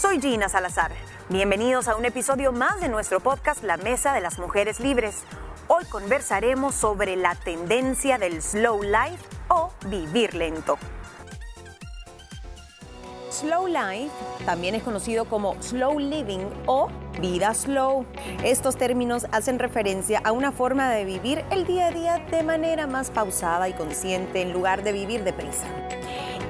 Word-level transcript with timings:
Soy 0.00 0.18
Gina 0.18 0.48
Salazar. 0.48 0.92
Bienvenidos 1.28 1.86
a 1.86 1.94
un 1.94 2.06
episodio 2.06 2.52
más 2.52 2.80
de 2.80 2.88
nuestro 2.88 3.20
podcast 3.20 3.62
La 3.62 3.76
Mesa 3.76 4.14
de 4.14 4.22
las 4.22 4.38
Mujeres 4.38 4.80
Libres. 4.80 5.24
Hoy 5.68 5.84
conversaremos 5.84 6.74
sobre 6.74 7.16
la 7.16 7.34
tendencia 7.34 8.16
del 8.16 8.40
slow 8.40 8.82
life 8.82 9.22
o 9.48 9.70
vivir 9.88 10.34
lento. 10.34 10.78
Slow 13.30 13.66
life 13.66 14.10
también 14.46 14.74
es 14.74 14.82
conocido 14.82 15.26
como 15.26 15.62
slow 15.62 15.98
living 15.98 16.46
o 16.64 16.88
vida 17.20 17.52
slow. 17.52 18.06
Estos 18.42 18.78
términos 18.78 19.26
hacen 19.32 19.58
referencia 19.58 20.22
a 20.24 20.32
una 20.32 20.50
forma 20.50 20.88
de 20.88 21.04
vivir 21.04 21.44
el 21.50 21.66
día 21.66 21.88
a 21.88 21.90
día 21.90 22.18
de 22.30 22.42
manera 22.42 22.86
más 22.86 23.10
pausada 23.10 23.68
y 23.68 23.74
consciente 23.74 24.40
en 24.40 24.54
lugar 24.54 24.82
de 24.82 24.92
vivir 24.92 25.24
deprisa. 25.24 25.66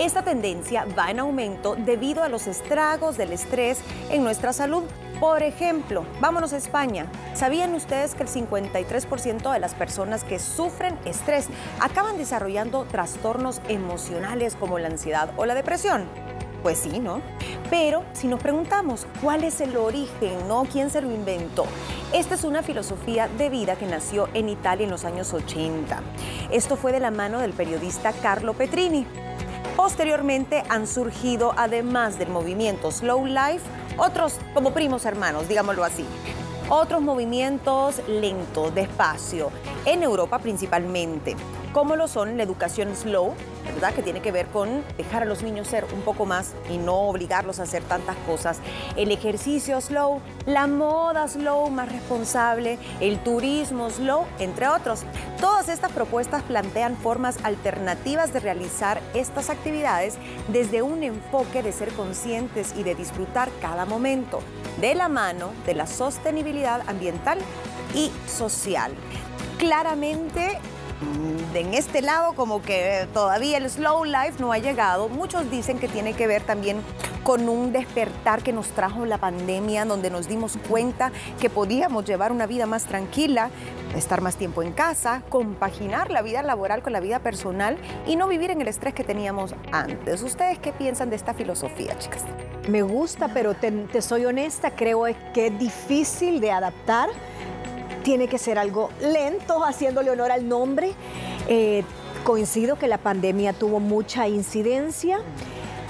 Esta 0.00 0.22
tendencia 0.22 0.86
va 0.98 1.10
en 1.10 1.20
aumento 1.20 1.76
debido 1.76 2.22
a 2.22 2.30
los 2.30 2.46
estragos 2.46 3.18
del 3.18 3.34
estrés 3.34 3.82
en 4.08 4.24
nuestra 4.24 4.54
salud. 4.54 4.84
Por 5.20 5.42
ejemplo, 5.42 6.06
vámonos 6.22 6.54
a 6.54 6.56
España. 6.56 7.04
¿Sabían 7.34 7.74
ustedes 7.74 8.14
que 8.14 8.22
el 8.22 8.30
53% 8.30 9.52
de 9.52 9.58
las 9.58 9.74
personas 9.74 10.24
que 10.24 10.38
sufren 10.38 10.98
estrés 11.04 11.48
acaban 11.80 12.16
desarrollando 12.16 12.86
trastornos 12.86 13.60
emocionales 13.68 14.56
como 14.56 14.78
la 14.78 14.88
ansiedad 14.88 15.34
o 15.36 15.44
la 15.44 15.54
depresión? 15.54 16.06
Pues 16.62 16.78
sí, 16.78 16.98
¿no? 16.98 17.20
Pero 17.68 18.02
si 18.14 18.26
nos 18.26 18.40
preguntamos 18.40 19.06
cuál 19.20 19.44
es 19.44 19.60
el 19.60 19.76
origen, 19.76 20.48
¿no? 20.48 20.64
¿Quién 20.64 20.88
se 20.88 21.02
lo 21.02 21.10
inventó? 21.10 21.66
Esta 22.14 22.36
es 22.36 22.44
una 22.44 22.62
filosofía 22.62 23.28
de 23.28 23.50
vida 23.50 23.76
que 23.76 23.84
nació 23.84 24.30
en 24.32 24.48
Italia 24.48 24.84
en 24.84 24.90
los 24.90 25.04
años 25.04 25.34
80. 25.34 26.00
Esto 26.50 26.76
fue 26.76 26.90
de 26.90 27.00
la 27.00 27.10
mano 27.10 27.40
del 27.40 27.52
periodista 27.52 28.14
Carlo 28.14 28.54
Petrini. 28.54 29.06
Posteriormente 29.82 30.62
han 30.68 30.86
surgido, 30.86 31.54
además 31.56 32.18
del 32.18 32.28
movimiento 32.28 32.90
Slow 32.90 33.24
Life, 33.24 33.62
otros 33.96 34.36
como 34.52 34.74
primos 34.74 35.06
hermanos, 35.06 35.48
digámoslo 35.48 35.84
así. 35.84 36.04
Otros 36.68 37.00
movimientos 37.00 38.02
lentos, 38.06 38.74
despacio, 38.74 39.50
en 39.86 40.02
Europa 40.02 40.38
principalmente, 40.38 41.34
como 41.72 41.96
lo 41.96 42.08
son 42.08 42.36
la 42.36 42.42
educación 42.42 42.94
slow, 42.96 43.34
¿verdad? 43.64 43.94
Que 43.94 44.02
tiene 44.02 44.20
que 44.20 44.32
ver 44.32 44.46
con 44.46 44.82
dejar 44.96 45.22
a 45.22 45.26
los 45.26 45.42
niños 45.42 45.68
ser 45.68 45.84
un 45.92 46.00
poco 46.02 46.26
más 46.26 46.52
y 46.70 46.78
no 46.78 46.94
obligarlos 47.08 47.60
a 47.60 47.64
hacer 47.64 47.82
tantas 47.84 48.16
cosas. 48.26 48.58
El 48.96 49.10
ejercicio 49.12 49.80
slow, 49.80 50.20
la 50.46 50.66
moda 50.66 51.28
slow 51.28 51.70
más 51.70 51.90
responsable, 51.90 52.78
el 53.00 53.18
turismo 53.22 53.90
slow, 53.90 54.24
entre 54.38 54.68
otros. 54.68 55.02
Todas 55.40 55.68
estas 55.68 55.92
propuestas 55.92 56.42
plantean 56.42 56.96
formas 56.96 57.38
alternativas 57.44 58.32
de 58.32 58.40
realizar 58.40 59.00
estas 59.14 59.50
actividades 59.50 60.18
desde 60.48 60.82
un 60.82 61.02
enfoque 61.02 61.62
de 61.62 61.72
ser 61.72 61.92
conscientes 61.92 62.74
y 62.76 62.82
de 62.82 62.94
disfrutar 62.94 63.48
cada 63.60 63.86
momento, 63.86 64.40
de 64.80 64.94
la 64.94 65.08
mano 65.08 65.50
de 65.66 65.74
la 65.74 65.86
sostenibilidad 65.86 66.82
ambiental 66.88 67.38
y 67.94 68.10
social. 68.28 68.92
Claramente 69.58 70.58
en 71.54 71.74
este 71.74 72.02
lado 72.02 72.34
como 72.34 72.62
que 72.62 73.06
todavía 73.12 73.58
el 73.58 73.68
slow 73.68 74.04
life 74.04 74.34
no 74.38 74.52
ha 74.52 74.58
llegado. 74.58 75.08
Muchos 75.08 75.50
dicen 75.50 75.78
que 75.78 75.88
tiene 75.88 76.14
que 76.14 76.26
ver 76.26 76.42
también 76.42 76.78
con 77.22 77.48
un 77.48 77.72
despertar 77.72 78.42
que 78.42 78.52
nos 78.52 78.68
trajo 78.68 79.04
la 79.04 79.18
pandemia, 79.18 79.84
donde 79.84 80.10
nos 80.10 80.28
dimos 80.28 80.58
cuenta 80.68 81.12
que 81.40 81.50
podíamos 81.50 82.04
llevar 82.04 82.32
una 82.32 82.46
vida 82.46 82.66
más 82.66 82.84
tranquila, 82.84 83.50
estar 83.94 84.20
más 84.20 84.36
tiempo 84.36 84.62
en 84.62 84.72
casa, 84.72 85.22
compaginar 85.28 86.10
la 86.10 86.22
vida 86.22 86.42
laboral 86.42 86.82
con 86.82 86.92
la 86.92 87.00
vida 87.00 87.18
personal 87.20 87.76
y 88.06 88.16
no 88.16 88.28
vivir 88.28 88.50
en 88.50 88.60
el 88.60 88.68
estrés 88.68 88.94
que 88.94 89.04
teníamos 89.04 89.54
antes. 89.72 90.22
¿Ustedes 90.22 90.58
qué 90.58 90.72
piensan 90.72 91.10
de 91.10 91.16
esta 91.16 91.34
filosofía, 91.34 91.98
chicas? 91.98 92.24
Me 92.68 92.82
gusta, 92.82 93.28
pero 93.28 93.54
te, 93.54 93.70
te 93.70 94.02
soy 94.02 94.24
honesta, 94.24 94.72
creo 94.72 95.04
que 95.34 95.48
es 95.48 95.58
difícil 95.58 96.40
de 96.40 96.52
adaptar 96.52 97.10
tiene 98.02 98.28
que 98.28 98.38
ser 98.38 98.58
algo 98.58 98.90
lento, 99.00 99.64
haciéndole 99.64 100.10
honor 100.10 100.30
al 100.30 100.48
nombre. 100.48 100.92
Eh, 101.48 101.84
coincido 102.24 102.78
que 102.78 102.86
la 102.86 102.98
pandemia 102.98 103.52
tuvo 103.52 103.80
mucha 103.80 104.28
incidencia 104.28 105.20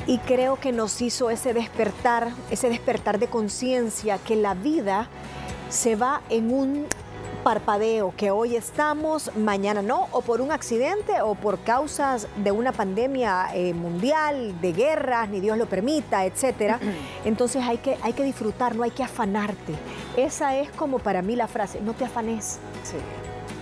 y 0.07 0.19
creo 0.19 0.57
que 0.57 0.73
nos 0.73 1.01
hizo 1.03 1.31
ese 1.31 1.53
despertar, 1.53 2.33
ese 2.51 2.69
despertar 2.69 3.19
de 3.19 3.27
conciencia 3.27 4.19
que 4.19 4.37
la 4.37 4.55
vida 4.55 5.09
se 5.69 5.97
va 5.97 6.23
en 6.31 6.53
un 6.53 6.87
parpadeo, 7.43 8.15
que 8.17 8.31
hoy 8.31 8.57
estamos, 8.57 9.35
mañana 9.37 9.83
no, 9.83 10.09
o 10.13 10.21
por 10.21 10.41
un 10.41 10.53
accidente 10.53 11.21
o 11.23 11.35
por 11.35 11.59
causas 11.61 12.29
de 12.37 12.53
una 12.53 12.73
pandemia 12.73 13.49
eh, 13.55 13.75
mundial, 13.75 14.61
de 14.61 14.73
guerras, 14.73 15.29
ni 15.29 15.41
Dios 15.41 15.59
lo 15.59 15.67
permita, 15.67 16.25
etcétera. 16.25 16.79
Entonces 17.25 17.63
hay 17.65 17.79
que, 17.79 17.99
hay 18.03 18.13
que 18.13 18.23
disfrutar, 18.23 18.77
no 18.77 18.83
hay 18.83 18.91
que 18.91 19.03
afanarte. 19.03 19.75
Esa 20.17 20.57
es 20.57 20.71
como 20.71 20.99
para 20.99 21.23
mí 21.23 21.37
la 21.37 21.49
frase, 21.49 21.81
no 21.81 21.95
te 21.95 22.05
afanes. 22.05 22.59
Sí. 22.85 22.97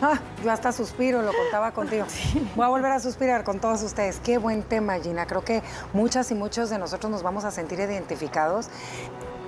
Ah, 0.00 0.20
yo 0.44 0.52
hasta 0.52 0.70
suspiro, 0.70 1.22
lo 1.22 1.32
contaba 1.32 1.72
contigo. 1.72 2.06
Voy 2.56 2.64
a 2.64 2.68
volver 2.68 2.92
a 2.92 3.00
suspirar 3.00 3.42
con 3.42 3.58
todos 3.60 3.82
ustedes. 3.82 4.20
Qué 4.20 4.38
buen 4.38 4.62
tema, 4.62 4.98
Gina. 5.00 5.26
Creo 5.26 5.42
que 5.42 5.62
muchas 5.92 6.30
y 6.30 6.34
muchos 6.34 6.70
de 6.70 6.78
nosotros 6.78 7.10
nos 7.10 7.22
vamos 7.22 7.44
a 7.44 7.50
sentir 7.50 7.80
identificados 7.80 8.68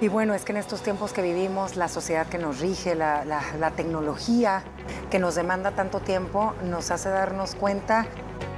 y 0.00 0.08
bueno, 0.08 0.34
es 0.34 0.44
que 0.44 0.52
en 0.52 0.58
estos 0.58 0.82
tiempos 0.82 1.12
que 1.12 1.20
vivimos, 1.20 1.76
la 1.76 1.88
sociedad 1.88 2.26
que 2.26 2.38
nos 2.38 2.60
rige, 2.60 2.94
la, 2.94 3.72
tecnología 3.76 4.62
que 5.10 5.18
nos 5.18 5.34
demanda 5.34 5.72
tanto 5.72 6.00
tiempo, 6.00 6.54
nos 6.64 6.90
hace 6.90 7.10
darnos 7.10 7.54
cuenta 7.54 8.06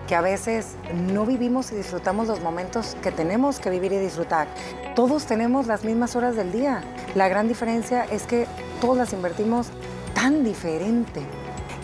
que 0.06 0.14
a 0.14 0.20
veces 0.20 0.76
no 0.94 1.26
vivimos 1.26 1.72
y 1.72 1.74
disfrutamos 1.74 2.28
los 2.28 2.40
momentos 2.40 2.96
que 3.02 3.10
tenemos 3.10 3.58
que 3.58 3.70
vivir 3.70 3.92
y 3.92 3.98
disfrutar. 3.98 4.46
Todos 4.94 5.26
tenemos 5.26 5.66
las 5.66 5.84
mismas 5.84 6.14
horas 6.14 6.36
del 6.36 6.52
día. 6.52 6.84
La 7.16 7.28
gran 7.28 7.48
diferencia 7.48 8.04
es 8.04 8.22
que 8.22 8.46
todos 8.80 8.96
las 8.96 9.12
invertimos 9.12 9.68
tan 10.14 10.44
diferente 10.44 11.22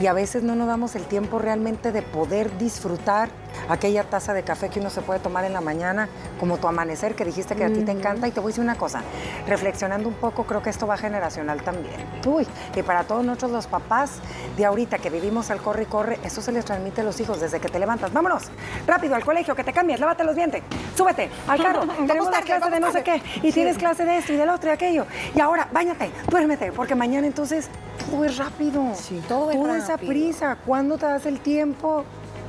y 0.01 0.07
a 0.07 0.13
veces 0.13 0.45
no 0.45 0.55
nos 0.55 0.69
damos 0.69 0.95
el 0.95 1.05
tiempo 1.05 1.41
realmente 1.41 1.91
de 1.91 2.03
poder 2.03 2.57
disfrutar 2.59 3.29
aquella 3.69 4.05
taza 4.05 4.35
de 4.35 4.43
café 4.43 4.69
que 4.69 4.81
uno 4.81 4.91
se 4.91 5.01
puede 5.03 5.21
tomar 5.21 5.45
en 5.45 5.53
la 5.53 5.61
mañana, 5.61 6.09
como 6.41 6.59
tu 6.59 6.69
amanecer 6.69 7.15
que 7.15 7.25
dijiste 7.25 7.55
que 7.57 7.65
a 7.65 7.69
ti 7.69 7.83
te 7.83 7.93
encanta. 7.93 8.29
Y 8.29 8.31
te 8.31 8.41
voy 8.41 8.49
a 8.49 8.53
decir 8.53 8.65
una 8.65 8.77
cosa, 8.77 9.03
reflexionando 9.47 10.09
un 10.09 10.15
poco, 10.15 10.45
creo 10.45 10.63
que 10.63 10.71
esto 10.71 10.87
va 10.87 10.97
generacional 10.97 11.63
también. 11.63 11.95
Uy, 12.27 12.47
y 12.75 12.83
para 12.83 13.05
todos 13.05 13.25
nosotros 13.25 13.51
los 13.53 13.67
papás 13.67 14.19
de 14.57 14.65
ahorita 14.65 14.99
que 14.99 15.11
vivimos 15.11 15.51
al 15.51 15.61
corre 15.61 15.83
y 15.85 15.87
corre, 15.87 16.19
eso 16.25 16.41
se 16.41 16.53
les 16.53 16.65
transmite 16.65 17.01
a 17.01 17.05
los 17.05 17.21
hijos 17.21 17.41
desde 17.41 17.61
que 17.61 17.69
te 17.69 17.79
levantas. 17.79 18.13
Vámonos, 18.13 18.45
rápido 18.87 19.15
al 19.15 19.25
colegio, 19.25 19.55
que 19.55 19.65
te 19.65 19.73
cambies, 19.73 20.01
lávate 20.01 20.25
los 20.25 20.35
dientes, 20.35 20.63
súbete 20.97 21.31
al 21.47 21.63
carro, 21.63 21.83
tenemos 22.07 22.31
la 22.31 22.43
clase 22.43 22.71
de 22.71 22.81
no 22.81 22.93
sé 22.93 23.03
qué, 23.03 23.23
y 23.43 23.53
tienes 23.53 23.79
clase 23.79 24.05
de 24.05 24.19
esto 24.19 24.33
y 24.33 24.37
del 24.37 24.49
otro 24.49 24.71
y 24.71 24.73
aquello. 24.73 25.07
Y 25.35 25.41
ahora, 25.41 25.69
bañate, 25.73 26.11
duérmete, 26.31 26.73
porque 26.73 26.95
mañana 26.95 27.27
entonces 27.27 27.69
todo 28.11 28.25
es 28.25 28.37
rápido. 28.39 28.83
Sí, 28.95 29.23
todo 29.29 29.51
es 29.51 29.57
Toda 29.57 29.69
rápido. 29.75 29.85
esa 29.85 29.99
prisa, 29.99 30.57
¿cuándo 30.65 30.97
te 30.99 31.07
das 31.07 31.27
el 31.27 31.41
tiempo 31.41 32.05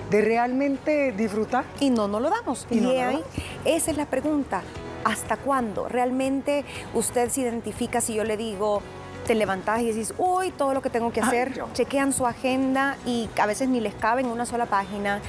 de 0.09 0.21
realmente 0.21 1.11
disfrutar. 1.11 1.65
Y 1.79 1.89
no 1.89 2.07
nos 2.07 2.21
lo 2.21 2.29
damos. 2.29 2.67
Y, 2.69 2.79
no 2.81 2.89
ahí, 2.89 3.23
esa 3.65 3.91
es 3.91 3.97
la 3.97 4.05
pregunta. 4.05 4.61
¿Hasta 5.03 5.37
cuándo? 5.37 5.87
¿Realmente 5.87 6.65
usted 6.93 7.29
se 7.29 7.41
identifica 7.41 8.01
si 8.01 8.15
yo 8.15 8.23
le 8.23 8.35
digo, 8.35 8.81
te 9.25 9.35
levantás 9.35 9.81
y 9.81 9.87
decís, 9.87 10.13
uy, 10.17 10.51
todo 10.51 10.73
lo 10.73 10.81
que 10.81 10.89
tengo 10.89 11.11
que 11.11 11.21
hacer? 11.21 11.63
Chequean 11.73 12.13
su 12.13 12.25
agenda 12.25 12.97
y 13.05 13.29
a 13.39 13.45
veces 13.45 13.69
ni 13.69 13.79
les 13.79 13.93
cabe 13.93 14.21
en 14.21 14.27
una 14.27 14.45
sola 14.45 14.65
página. 14.65 15.21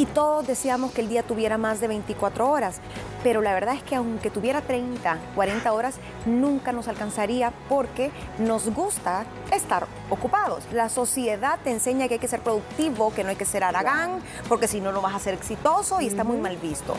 Y 0.00 0.06
todos 0.06 0.46
deseamos 0.46 0.92
que 0.92 1.02
el 1.02 1.10
día 1.10 1.22
tuviera 1.22 1.58
más 1.58 1.78
de 1.78 1.86
24 1.86 2.48
horas 2.48 2.80
pero 3.22 3.42
la 3.42 3.52
verdad 3.52 3.74
es 3.74 3.82
que 3.82 3.96
aunque 3.96 4.30
tuviera 4.30 4.62
30, 4.62 5.18
40 5.34 5.72
horas, 5.72 5.96
nunca 6.26 6.72
nos 6.72 6.88
alcanzaría 6.88 7.52
porque 7.68 8.10
nos 8.38 8.72
gusta 8.72 9.26
estar 9.52 9.86
ocupados. 10.08 10.64
La 10.72 10.88
sociedad 10.88 11.58
te 11.62 11.70
enseña 11.70 12.08
que 12.08 12.14
hay 12.14 12.20
que 12.20 12.28
ser 12.28 12.40
productivo, 12.40 13.12
que 13.12 13.22
no 13.22 13.30
hay 13.30 13.36
que 13.36 13.44
ser 13.44 13.64
aragán, 13.64 14.20
porque 14.48 14.68
si 14.68 14.80
no, 14.80 14.92
no 14.92 15.02
vas 15.02 15.14
a 15.14 15.18
ser 15.18 15.34
exitoso 15.34 16.00
y 16.00 16.06
está 16.06 16.24
muy 16.24 16.38
mal 16.38 16.56
visto. 16.56 16.94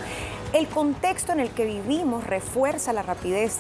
El 0.54 0.68
contexto 0.68 1.32
en 1.32 1.40
el 1.40 1.50
que 1.50 1.66
vivimos 1.66 2.26
refuerza 2.26 2.94
la 2.94 3.02
rapidez. 3.02 3.58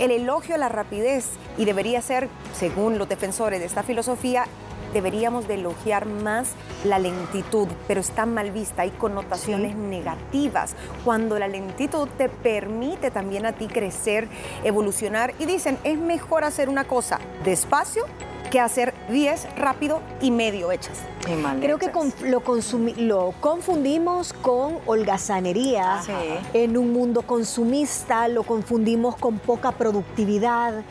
El 0.00 0.10
elogio 0.10 0.56
a 0.56 0.58
la 0.58 0.68
rapidez 0.68 1.28
y 1.56 1.64
debería 1.64 2.02
ser, 2.02 2.28
según 2.52 2.98
los 2.98 3.08
defensores 3.08 3.60
de 3.60 3.66
esta 3.66 3.84
filosofía, 3.84 4.46
deberíamos 4.94 5.46
de 5.46 5.54
elogiar 5.54 6.06
más 6.06 6.52
la 6.84 6.98
lentitud, 6.98 7.68
pero 7.86 8.00
está 8.00 8.24
mal 8.24 8.50
vista, 8.50 8.82
hay 8.82 8.90
connotaciones 8.90 9.76
negativas. 9.76 10.74
Cuando 11.04 11.38
la 11.38 11.48
lentitud 11.48 12.08
te 12.16 12.30
permite 12.30 13.10
también 13.10 13.44
a 13.44 13.52
ti 13.52 13.66
crecer, 13.66 14.28
evolucionar 14.62 15.34
y 15.38 15.44
dicen, 15.44 15.76
es 15.84 15.98
mejor 15.98 16.44
hacer 16.44 16.70
una 16.70 16.84
cosa 16.84 17.18
despacio 17.44 18.06
que 18.54 18.60
hacer 18.60 18.94
10 19.10 19.56
rápido 19.56 20.00
y 20.20 20.30
medio 20.30 20.70
hechas. 20.70 21.02
Creo 21.60 21.76
que 21.76 21.90
lo, 22.22 22.40
lo, 22.98 23.32
confundimos 23.40 24.32
con 24.32 24.78
holgazanería 24.86 26.00
en 26.52 26.76
un 26.76 26.92
mundo 26.92 27.22
consumista, 27.22 28.28
lo 28.28 28.44
confundimos 28.44 29.16
con 29.16 29.40
poca 29.40 29.72
productividad. 29.72 30.84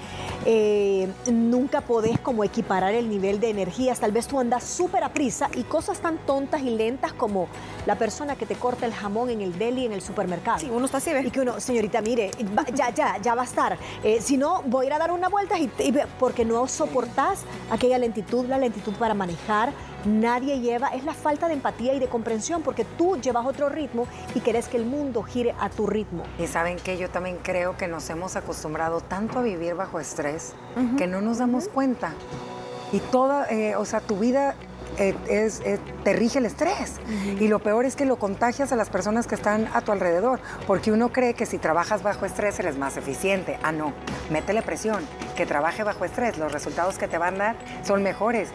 Eh, 0.46 1.08
nunca 1.32 1.82
podés 1.82 2.20
como 2.20 2.44
equiparar 2.44 2.94
el 2.94 3.08
nivel 3.10 3.40
de 3.40 3.50
energías. 3.52 4.00
Tal 4.00 4.12
vez 4.12 4.28
tú 4.28 4.40
andas 4.40 4.64
súper 4.64 5.04
a 5.04 5.14
prisa 5.14 5.50
y 5.56 5.64
cosas 5.64 6.00
tan 6.00 6.18
tontas 6.18 6.62
y 6.64 6.72
lentas 6.72 7.14
como 7.14 7.48
la 7.86 7.96
persona 7.98 8.36
que 8.36 8.46
te 8.46 8.56
corta 8.56 8.86
el 8.86 8.94
jamón 8.94 9.30
en 9.30 9.42
el 9.42 9.58
deli 9.58 9.86
en 9.86 9.94
el 9.94 10.02
supermercado. 10.02 10.60
Sí, 10.60 10.70
uno 10.70 10.86
está 10.86 10.98
así, 10.98 11.14
¿ves? 11.14 11.26
Y 11.26 11.32
que 11.32 11.42
uno, 11.42 11.60
señorita, 11.60 12.02
mire, 12.02 12.32
ya, 12.74 12.90
ya, 12.90 13.18
ya 13.22 13.36
va 13.36 13.44
a 13.44 13.46
estar. 13.46 13.78
Eh, 14.04 14.20
si 14.22 14.36
no, 14.36 14.64
voy 14.66 14.86
a 14.86 14.88
ir 14.88 14.94
a 14.94 15.00
dar 15.00 15.12
una 15.12 15.30
vuelta 15.30 15.58
y, 15.60 15.70
porque 16.20 16.44
no 16.44 16.68
soportás 16.68 17.44
aquella 17.70 17.98
lentitud, 17.98 18.46
la 18.46 18.58
lentitud 18.58 18.94
para 18.94 19.14
manejar 19.14 19.74
nadie 20.06 20.60
lleva, 20.60 20.90
es 20.90 21.04
la 21.04 21.14
falta 21.14 21.48
de 21.48 21.54
empatía 21.54 21.94
y 21.94 22.00
de 22.00 22.08
comprensión, 22.08 22.62
porque 22.62 22.86
tú 22.86 23.18
llevas 23.18 23.46
otro 23.46 23.70
ritmo 23.70 24.08
y 24.36 24.40
querés 24.42 24.68
que 24.68 24.78
el 24.78 24.86
mundo 24.86 25.24
gire 25.24 25.56
a 25.60 25.70
tu 25.70 25.88
ritmo. 25.88 26.24
Y 26.40 26.48
saben 26.48 26.78
que 26.78 26.98
yo 26.98 27.10
también 27.10 27.38
creo 27.42 27.78
que 27.78 27.88
nos 27.88 28.10
hemos 28.10 28.36
acostumbrado 28.36 29.02
tanto 29.02 29.40
a 29.40 29.42
vivir 29.42 29.76
bajo 29.76 30.00
estrés 30.00 30.54
que 30.98 31.08
no 31.08 31.22
nos 31.22 31.38
damos 31.38 31.68
cuenta. 31.68 32.14
Y 32.92 33.00
toda, 33.00 33.50
eh, 33.50 33.76
o 33.76 33.86
sea, 33.86 34.02
tu 34.02 34.18
vida 34.18 34.56
eh, 34.98 35.16
es, 35.28 35.62
eh, 35.62 35.80
te 36.04 36.14
rige 36.14 36.40
el 36.40 36.46
estrés. 36.46 37.00
Y 37.40 37.48
lo 37.48 37.60
peor 37.60 37.86
es 37.86 37.96
que 37.96 38.06
lo 38.06 38.18
contagias 38.18 38.72
a 38.72 38.76
las 38.76 38.90
personas 38.90 39.28
que 39.28 39.36
están 39.36 39.68
a 39.74 39.82
tu 39.82 39.92
alrededor, 39.92 40.40
porque 40.68 40.92
uno 40.92 41.12
cree 41.12 41.34
que 41.34 41.46
si 41.46 41.58
trabajas 41.58 42.04
bajo 42.04 42.26
estrés 42.26 42.60
eres 42.60 42.78
más 42.78 42.98
eficiente. 42.98 43.58
Ah, 43.64 43.72
no, 43.72 43.94
métele 44.30 44.62
presión, 44.62 45.04
que 45.36 45.46
trabaje 45.46 45.84
bajo 45.84 46.06
estrés, 46.06 46.38
los 46.38 46.52
resultados 46.52 46.98
que 46.98 47.08
te 47.08 47.18
van 47.18 47.36
a 47.36 47.38
dar 47.38 47.56
son 47.84 48.04
mejores. 48.04 48.50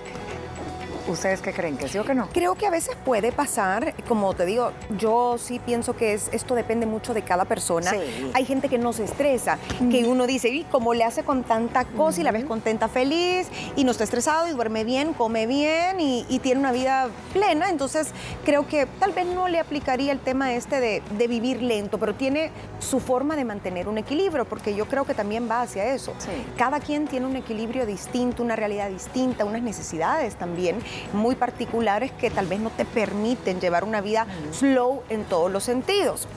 ¿Ustedes 1.09 1.41
qué 1.41 1.55
creen? 1.55 1.79
¿Que 1.79 1.89
sí 1.89 1.97
o 1.97 2.05
que 2.05 2.15
no? 2.15 2.29
Creo 2.29 2.55
que 2.55 2.67
a 2.67 2.71
veces 2.71 2.95
puede 3.03 3.33
pasar, 3.33 3.95
como 4.07 4.35
te 4.35 4.45
digo, 4.45 4.73
yo 4.99 5.39
sí 5.39 5.59
pienso 5.59 5.97
que 5.97 6.13
es, 6.13 6.29
esto 6.33 6.55
depende 6.55 6.85
mucho 6.85 7.15
de 7.15 7.23
cada 7.23 7.47
persona. 7.47 7.93
Hay 8.35 8.45
gente 8.45 8.69
que 8.69 8.77
no 8.77 8.93
se 8.93 9.05
estresa, 9.05 9.59
que 9.91 10.05
uno 10.05 10.27
dice, 10.27 10.51
y 10.51 10.65
como 10.65 10.93
le 10.93 11.05
hace 11.05 11.23
con 11.23 11.45
tanta 11.45 11.87
cosa 11.87 12.21
y 12.21 12.25
la 12.25 12.33
ves 12.33 12.45
contenta, 12.45 12.89
feliz, 12.89 13.49
y 13.75 13.85
no 13.85 13.93
está 13.93 14.05
estresado 14.05 14.49
y 14.49 14.51
duerme 14.51 14.85
bien, 14.85 15.15
come 15.15 15.47
bien 15.47 15.99
y, 15.99 16.39
tiene 16.43 16.61
una 16.61 16.73
vida 16.73 17.09
plena. 17.33 17.71
Entonces 17.71 18.09
creo 18.45 18.67
que 18.67 18.87
tal 19.01 19.13
vez 19.13 19.27
no 19.27 19.49
le 19.49 19.59
aplicaría 19.59 20.13
el 20.13 20.21
tema 20.21 20.53
este 20.53 20.79
de, 20.79 21.03
de, 21.17 21.27
vivir 21.27 21.63
lento, 21.63 21.99
pero 21.99 22.15
tiene 22.15 22.53
su 22.79 23.01
forma 23.01 23.35
de 23.35 23.45
mantener 23.45 23.89
un 23.89 23.99
equilibrio, 23.99 24.45
porque 24.45 24.75
yo 24.75 24.87
creo 24.87 25.05
que 25.05 25.15
también 25.15 25.49
va 25.51 25.63
hacia 25.63 25.95
eso. 25.95 26.13
Cada 26.57 26.81
quien 26.81 27.07
tiene 27.09 27.27
un 27.27 27.35
equilibrio 27.35 27.87
distinto, 27.87 28.43
una 28.43 28.57
realidad 28.57 28.89
distinta, 28.89 29.45
unas 29.45 29.63
necesidades 29.63 30.37
también 30.37 30.77
muy 31.13 31.35
particulares 31.35 32.13
que 32.13 32.31
tal 32.31 32.47
vez 32.47 32.61
no 32.61 32.71
te 32.71 32.85
permiten 32.85 33.61
llevar 33.61 33.85
una 33.85 34.01
vida 34.01 34.27
slow 34.53 35.03
en 35.09 35.25
todos 35.25 35.51
los 35.51 35.65
sentidos. 35.65 36.29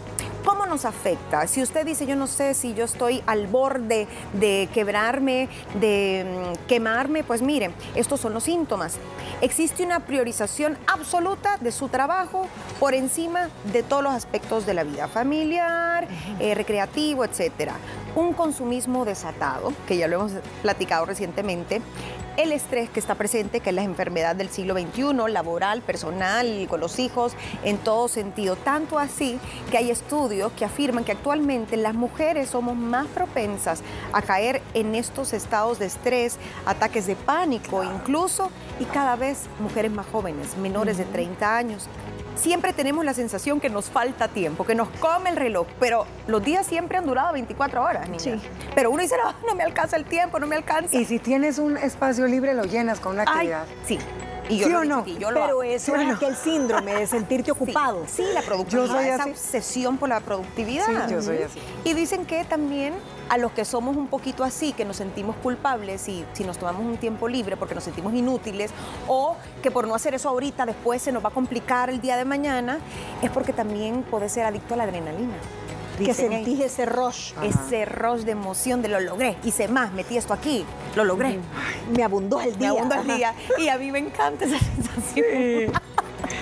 ¿Cómo 0.46 0.66
nos 0.66 0.86
afecta? 0.86 1.46
Si 1.46 1.62
usted 1.62 1.86
dice, 1.86 2.08
yo 2.08 2.16
no 2.16 2.26
sé 2.26 2.56
si 2.56 2.74
yo 2.74 2.86
estoy 2.86 3.22
al 3.28 3.46
borde 3.46 4.08
de 4.34 4.70
quebrarme, 4.74 5.50
de 5.80 6.26
mm, 6.26 6.68
quemarme, 6.68 7.24
pues 7.24 7.44
mire, 7.44 7.72
estos 7.94 8.20
son 8.20 8.34
los 8.34 8.44
síntomas. 8.44 8.98
Existe 9.42 9.84
una 9.84 10.00
priorización 10.00 10.80
absoluta 10.88 11.58
de 11.58 11.72
su 11.72 11.90
trabajo 11.90 12.48
por 12.80 12.96
encima 12.96 13.50
de 13.72 13.84
todos 13.84 14.02
los 14.02 14.14
aspectos 14.14 14.66
de 14.66 14.74
la 14.74 14.84
vida 14.84 15.08
familiar, 15.08 16.08
eh, 16.40 16.56
recreativo, 16.56 17.24
etcétera. 17.24 17.76
Un 18.16 18.34
consumismo 18.34 19.06
desatado, 19.06 19.74
que 19.88 19.98
ya 19.98 20.08
lo 20.08 20.18
hemos 20.18 20.32
platicado 20.64 21.06
recientemente, 21.06 21.82
el 22.38 22.52
estrés 22.52 22.90
que 22.90 23.00
está 23.00 23.16
presente, 23.16 23.60
que 23.60 23.70
es 23.70 23.76
la 23.76 23.84
enfermedad 23.84 24.36
del 24.36 24.50
siglo 24.50 24.74
XXI, 24.74 25.32
laboral, 25.32 25.82
personal, 25.82 26.66
con 26.70 26.80
los 26.80 27.00
hijos, 27.00 27.34
en 27.64 27.78
todo 27.78 28.08
sentido. 28.08 28.56
Tanto 28.56 29.00
así 29.00 29.40
que 29.70 29.78
hay 29.78 29.92
estudios 29.92 30.52
que 30.54 30.66
afirman 30.66 31.04
que 31.04 31.12
actualmente 31.12 31.78
las 31.78 31.94
mujeres 31.94 32.50
somos 32.50 32.76
más 32.76 33.08
propensas 33.08 33.82
a 34.14 34.22
caer 34.22 34.62
en 34.74 34.96
estos 34.96 35.34
estados 35.34 35.80
de 35.80 35.86
estrés, 35.86 36.38
ataques 36.66 37.08
de 37.08 37.16
pánico 37.16 37.84
incluso, 37.84 38.52
y 38.80 38.86
cada 38.86 39.16
vez 39.16 39.46
mujeres 39.60 39.92
más 39.92 40.06
jóvenes, 40.08 40.58
menores 40.58 40.98
de 40.98 41.06
30 41.06 41.58
años 41.58 41.88
siempre 42.36 42.74
tenemos 42.74 43.06
la 43.06 43.14
sensación 43.14 43.60
que 43.60 43.70
nos 43.70 43.90
falta 43.90 44.28
tiempo, 44.28 44.66
que 44.66 44.76
nos 44.76 44.90
come 45.00 45.30
el 45.30 45.36
reloj, 45.36 45.68
pero 45.80 46.06
los 46.28 46.44
días 46.44 46.66
siempre 46.66 46.98
han 46.98 47.06
durado 47.06 47.34
24 47.34 47.84
horas, 47.84 48.10
niña. 48.10 48.20
Sí. 48.20 48.42
Pero 48.76 48.92
uno 48.92 49.02
dice, 49.02 49.16
no, 49.24 49.34
no 49.48 49.56
me 49.56 49.64
alcanza 49.64 49.96
el 49.98 50.06
tiempo, 50.06 50.40
no 50.40 50.48
me 50.48 50.56
alcanza. 50.56 50.96
Y 50.96 51.06
si 51.06 51.20
tienes 51.20 51.60
un 51.60 51.78
espacio 51.78 52.28
libre, 52.28 52.54
lo 52.54 52.64
llenas 52.64 53.00
con 53.00 53.14
una 53.14 53.24
actividad. 53.24 53.66
sí. 53.86 54.00
Y 54.50 54.58
yo 54.58 54.68
¿Sí 54.68 54.74
o 54.74 54.84
no? 54.84 55.06
Pero 55.06 55.64
eso 55.64 55.96
es 55.96 56.10
aquel 56.16 56.36
síndrome 56.36 56.94
de 56.96 57.08
sentirte 57.08 57.52
ocupado. 57.54 58.04
Sí, 58.08 58.24
la 58.34 58.42
productividad, 58.42 58.88
yo 58.88 58.92
soy 58.94 59.06
esa 59.08 59.26
obsesión 59.26 59.98
por 59.98 60.10
la 60.10 60.20
productividad. 60.20 61.08
Sí, 61.08 61.14
yo 61.14 61.22
soy 61.22 61.38
así. 61.44 61.60
Y 61.86 61.94
dicen 61.94 62.26
que 62.26 62.44
también 62.44 62.94
a 63.32 63.38
los 63.38 63.54
que 63.54 63.64
somos 63.64 63.96
un 63.96 64.08
poquito 64.08 64.44
así, 64.44 64.74
que 64.74 64.84
nos 64.84 64.98
sentimos 64.98 65.38
culpables 65.38 66.10
y 66.10 66.26
si 66.34 66.44
nos 66.44 66.58
tomamos 66.58 66.86
un 66.86 66.98
tiempo 66.98 67.30
libre 67.30 67.56
porque 67.56 67.74
nos 67.74 67.86
sentimos 67.86 68.14
inútiles 68.14 68.72
o 69.08 69.38
que 69.64 69.72
por 69.72 69.88
no 69.88 69.96
hacer 69.96 70.14
eso 70.14 70.28
ahorita 70.28 70.66
después 70.66 71.02
se 71.02 71.14
nos 71.14 71.24
va 71.24 71.30
a 71.30 71.32
complicar 71.32 71.90
el 71.90 72.02
día 72.02 72.18
de 72.18 72.26
mañana, 72.26 72.80
es 73.22 73.32
porque 73.32 73.54
también 73.54 74.04
puede 74.04 74.28
ser 74.28 74.44
adicto 74.44 74.74
a 74.74 74.78
la 74.78 74.84
adrenalina 74.84 75.36
que 75.98 76.14
sentís 76.14 76.60
ese 76.60 76.86
rush. 76.86 77.34
Ese 77.42 77.86
rush 77.86 78.22
de 78.22 78.32
emoción 78.32 78.82
de 78.82 78.90
lo 78.90 79.00
logré. 79.00 79.38
Hice 79.44 79.68
más, 79.68 79.94
metí 79.94 80.18
esto 80.18 80.34
aquí, 80.34 80.66
lo 80.96 81.04
logré. 81.06 81.40
me 81.96 82.04
abundó 82.04 82.42
el 82.42 82.58
día. 82.58 82.74
Me 82.74 82.80
abundó 82.80 82.96
el 82.96 83.08
día. 83.08 83.36
Y 83.58 83.68
a 83.68 83.78
mí 83.78 83.92
me 83.92 84.00
encanta 84.00 84.46
esa 84.46 84.60
sensación. 84.76 85.72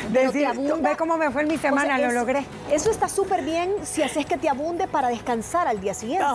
Decir, 0.09 0.47
ve 0.81 0.95
cómo 0.97 1.17
me 1.17 1.29
fue 1.29 1.44
en 1.44 1.47
mi 1.50 1.57
semana, 1.57 1.97
lo 1.97 2.11
logré. 2.11 2.45
Eso 2.71 2.89
está 2.89 3.07
súper 3.07 3.44
bien 3.44 3.73
si 3.83 4.01
haces 4.01 4.25
que 4.25 4.38
te 4.38 4.50
abunde 4.50 4.88
para 4.88 5.09
descansar 5.09 5.67
al 5.67 5.79
día 5.79 5.94
siguiente. 5.94 6.25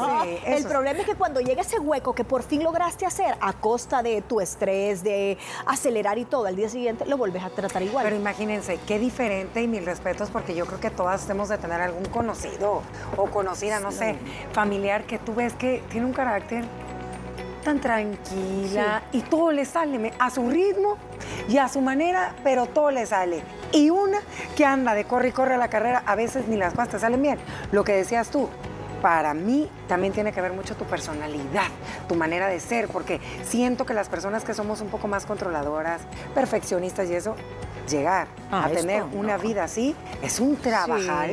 el 0.46 0.64
problema 0.64 1.00
es 1.00 1.06
que 1.06 1.14
cuando 1.14 1.40
llega 1.40 1.62
ese 1.62 1.78
hueco 1.78 2.14
que 2.14 2.24
por 2.24 2.42
fin 2.42 2.62
lograste 2.62 3.06
hacer 3.06 3.34
a 3.40 3.52
costa 3.52 4.02
de 4.02 4.22
tu 4.22 4.40
estrés, 4.40 5.02
de 5.02 5.38
acelerar 5.66 6.18
y 6.18 6.24
todo, 6.24 6.46
al 6.46 6.56
día 6.56 6.68
siguiente 6.68 7.04
lo 7.06 7.16
vuelves 7.16 7.42
a 7.42 7.50
tratar 7.50 7.82
igual. 7.82 8.04
Pero 8.04 8.16
imagínense, 8.16 8.78
qué 8.86 8.98
diferente 8.98 9.62
y 9.62 9.66
mil 9.66 9.84
respetos 9.84 10.30
porque 10.30 10.54
yo 10.54 10.66
creo 10.66 10.80
que 10.80 10.90
todas 10.90 11.28
hemos 11.28 11.48
de 11.48 11.58
tener 11.58 11.80
algún 11.80 12.04
conocido 12.06 12.82
o 13.16 13.26
conocida, 13.26 13.80
no 13.80 13.90
sé, 13.90 14.16
familiar 14.52 15.04
que 15.04 15.18
tú 15.18 15.34
ves 15.34 15.52
que 15.54 15.82
tiene 15.90 16.06
un 16.06 16.12
carácter 16.12 16.64
tan 17.64 17.80
tranquila 17.80 19.02
y 19.10 19.22
todo 19.22 19.50
le 19.50 19.64
sale 19.64 20.12
a 20.18 20.30
su 20.30 20.48
ritmo 20.48 20.96
y 21.48 21.58
a 21.58 21.68
su 21.68 21.80
manera, 21.80 22.34
pero 22.44 22.66
todo 22.66 22.90
le 22.90 23.06
sale. 23.06 23.42
Y 23.72 23.90
una 23.90 24.18
que 24.56 24.64
anda 24.64 24.94
de 24.94 25.04
corre 25.04 25.28
y 25.28 25.32
corre 25.32 25.54
a 25.54 25.58
la 25.58 25.68
carrera, 25.68 26.02
a 26.06 26.14
veces 26.14 26.46
ni 26.46 26.56
las 26.56 26.74
te 26.88 26.98
salen 26.98 27.22
bien. 27.22 27.38
Lo 27.72 27.82
que 27.82 27.92
decías 27.92 28.30
tú, 28.30 28.48
para 29.04 29.34
mí 29.34 29.68
también 29.86 30.14
tiene 30.14 30.32
que 30.32 30.40
ver 30.40 30.54
mucho 30.54 30.76
tu 30.76 30.86
personalidad, 30.86 31.66
tu 32.08 32.14
manera 32.14 32.48
de 32.48 32.58
ser, 32.58 32.88
porque 32.88 33.20
siento 33.42 33.84
que 33.84 33.92
las 33.92 34.08
personas 34.08 34.44
que 34.44 34.54
somos 34.54 34.80
un 34.80 34.88
poco 34.88 35.08
más 35.08 35.26
controladoras, 35.26 36.00
perfeccionistas 36.34 37.10
y 37.10 37.14
eso, 37.14 37.36
llegar 37.86 38.28
ah, 38.50 38.64
a 38.64 38.70
tener 38.70 39.02
una 39.02 39.36
vida 39.36 39.64
así 39.64 39.94
es 40.22 40.40
un 40.40 40.56
trabajar 40.56 41.28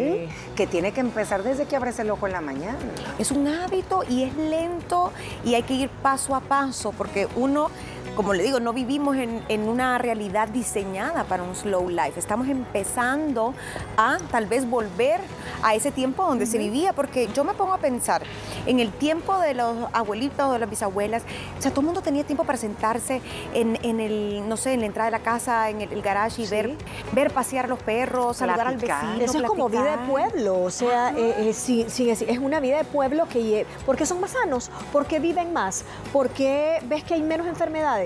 que 0.53 0.67
tiene 0.67 0.91
que 0.91 0.99
empezar 0.99 1.43
desde 1.43 1.65
que 1.65 1.77
abres 1.77 1.97
el 1.99 2.09
ojo 2.11 2.27
en 2.27 2.33
la 2.33 2.41
mañana. 2.41 2.77
Es 3.17 3.31
un 3.31 3.47
hábito 3.47 4.03
y 4.09 4.23
es 4.23 4.35
lento 4.35 5.13
y 5.45 5.55
hay 5.55 5.63
que 5.63 5.75
ir 5.75 5.89
paso 5.89 6.35
a 6.35 6.41
paso 6.41 6.91
porque 6.97 7.29
uno 7.37 7.69
como 8.15 8.33
le 8.33 8.43
digo, 8.43 8.59
no 8.59 8.73
vivimos 8.73 9.15
en, 9.15 9.61
una 9.61 9.97
realidad 9.97 10.49
diseñada 10.49 11.23
para 11.23 11.43
un 11.43 11.55
slow 11.55 11.89
life. 11.89 12.19
Estamos 12.19 12.47
empezando 12.47 13.53
a 13.95 14.17
tal 14.31 14.47
vez 14.47 14.69
volver 14.69 15.21
a 15.63 15.75
ese 15.75 15.91
tiempo 15.91 16.25
donde 16.25 16.45
se 16.45 16.57
vivía, 16.57 16.93
porque 16.93 17.29
yo 17.33 17.43
me 17.43 17.53
pongo 17.53 17.73
a 17.73 17.77
pensar 17.77 18.23
en 18.65 18.79
el 18.79 18.91
tiempo 18.91 19.37
de 19.39 19.53
los 19.53 19.75
abuelitos 19.93 20.45
o 20.49 20.53
de 20.53 20.59
las 20.59 20.69
bisabuelas, 20.69 21.23
o 21.57 21.61
sea, 21.61 21.71
todo 21.71 21.81
el 21.81 21.85
mundo 21.85 22.01
tenía 22.01 22.23
tiempo 22.23 22.43
para 22.43 22.57
sentarse 22.57 23.21
en, 23.53 23.77
el, 23.99 24.47
no 24.47 24.57
sé, 24.57 24.73
en 24.73 24.81
la 24.81 24.87
entrada 24.87 25.09
de 25.09 25.17
la 25.17 25.23
casa, 25.23 25.69
en 25.69 25.81
el, 25.81 26.01
garage 26.01 26.41
y 26.41 26.47
ver, 26.47 26.75
ver 27.13 27.31
pasear 27.31 27.65
a 27.65 27.67
los 27.67 27.79
perros, 27.79 28.37
saludar 28.37 28.67
al 28.67 28.77
vecino. 28.77 29.21
Eso 29.21 29.37
es 29.37 29.43
como 29.43 29.69
vida 29.69 29.97
de 29.97 30.07
pueblo, 30.11 30.61
o 30.61 30.71
sea, 30.71 31.11
eh, 31.11 31.49
eh, 31.49 31.53
sí, 31.53 31.85
sí, 31.87 32.09
es 32.09 32.39
una 32.39 32.59
vida 32.59 32.77
de 32.77 32.83
pueblo 32.83 33.27
que, 33.27 33.65
porque 33.85 34.05
son 34.05 34.19
más 34.19 34.31
sanos, 34.31 34.71
porque 34.91 35.19
viven 35.19 35.53
más, 35.53 35.85
porque 36.11 36.79
ves 36.85 37.03
que 37.03 37.13
hay 37.13 37.21
menos 37.21 37.47
enfermedades 37.47 38.00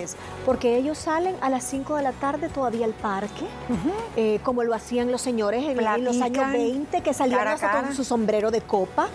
porque 0.45 0.77
ellos 0.77 0.97
salen 0.97 1.35
a 1.41 1.49
las 1.49 1.63
5 1.65 1.95
de 1.95 2.03
la 2.03 2.11
tarde 2.11 2.49
todavía 2.49 2.85
al 2.85 2.93
parque, 2.93 3.45
eh, 4.15 4.39
como 4.43 4.63
lo 4.63 4.73
hacían 4.73 5.11
los 5.11 5.21
señores 5.21 5.63
en, 5.63 5.77
los 6.03 6.21
años 6.21 6.51
20, 6.51 7.01
que 7.01 7.13
salían 7.13 7.47
hasta 7.47 7.81
con 7.81 7.93
su 7.95 8.03
sombrero 8.03 8.51
de 8.51 8.61
copa. 8.61 9.07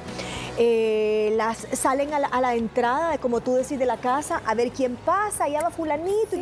Eh, 0.63 1.33
las, 1.37 1.67
salen 1.73 2.13
a 2.13 2.41
la, 2.41 2.55
entrada, 2.55 3.17
como 3.19 3.41
tú 3.41 3.55
decís, 3.55 3.79
de 3.79 3.87
la 3.87 3.97
casa, 3.97 4.43
a 4.45 4.55
ver 4.55 4.71
quién 4.73 4.97
pasa, 4.97 5.45
allá 5.45 5.63
va 5.63 5.71
fulanito. 5.71 6.37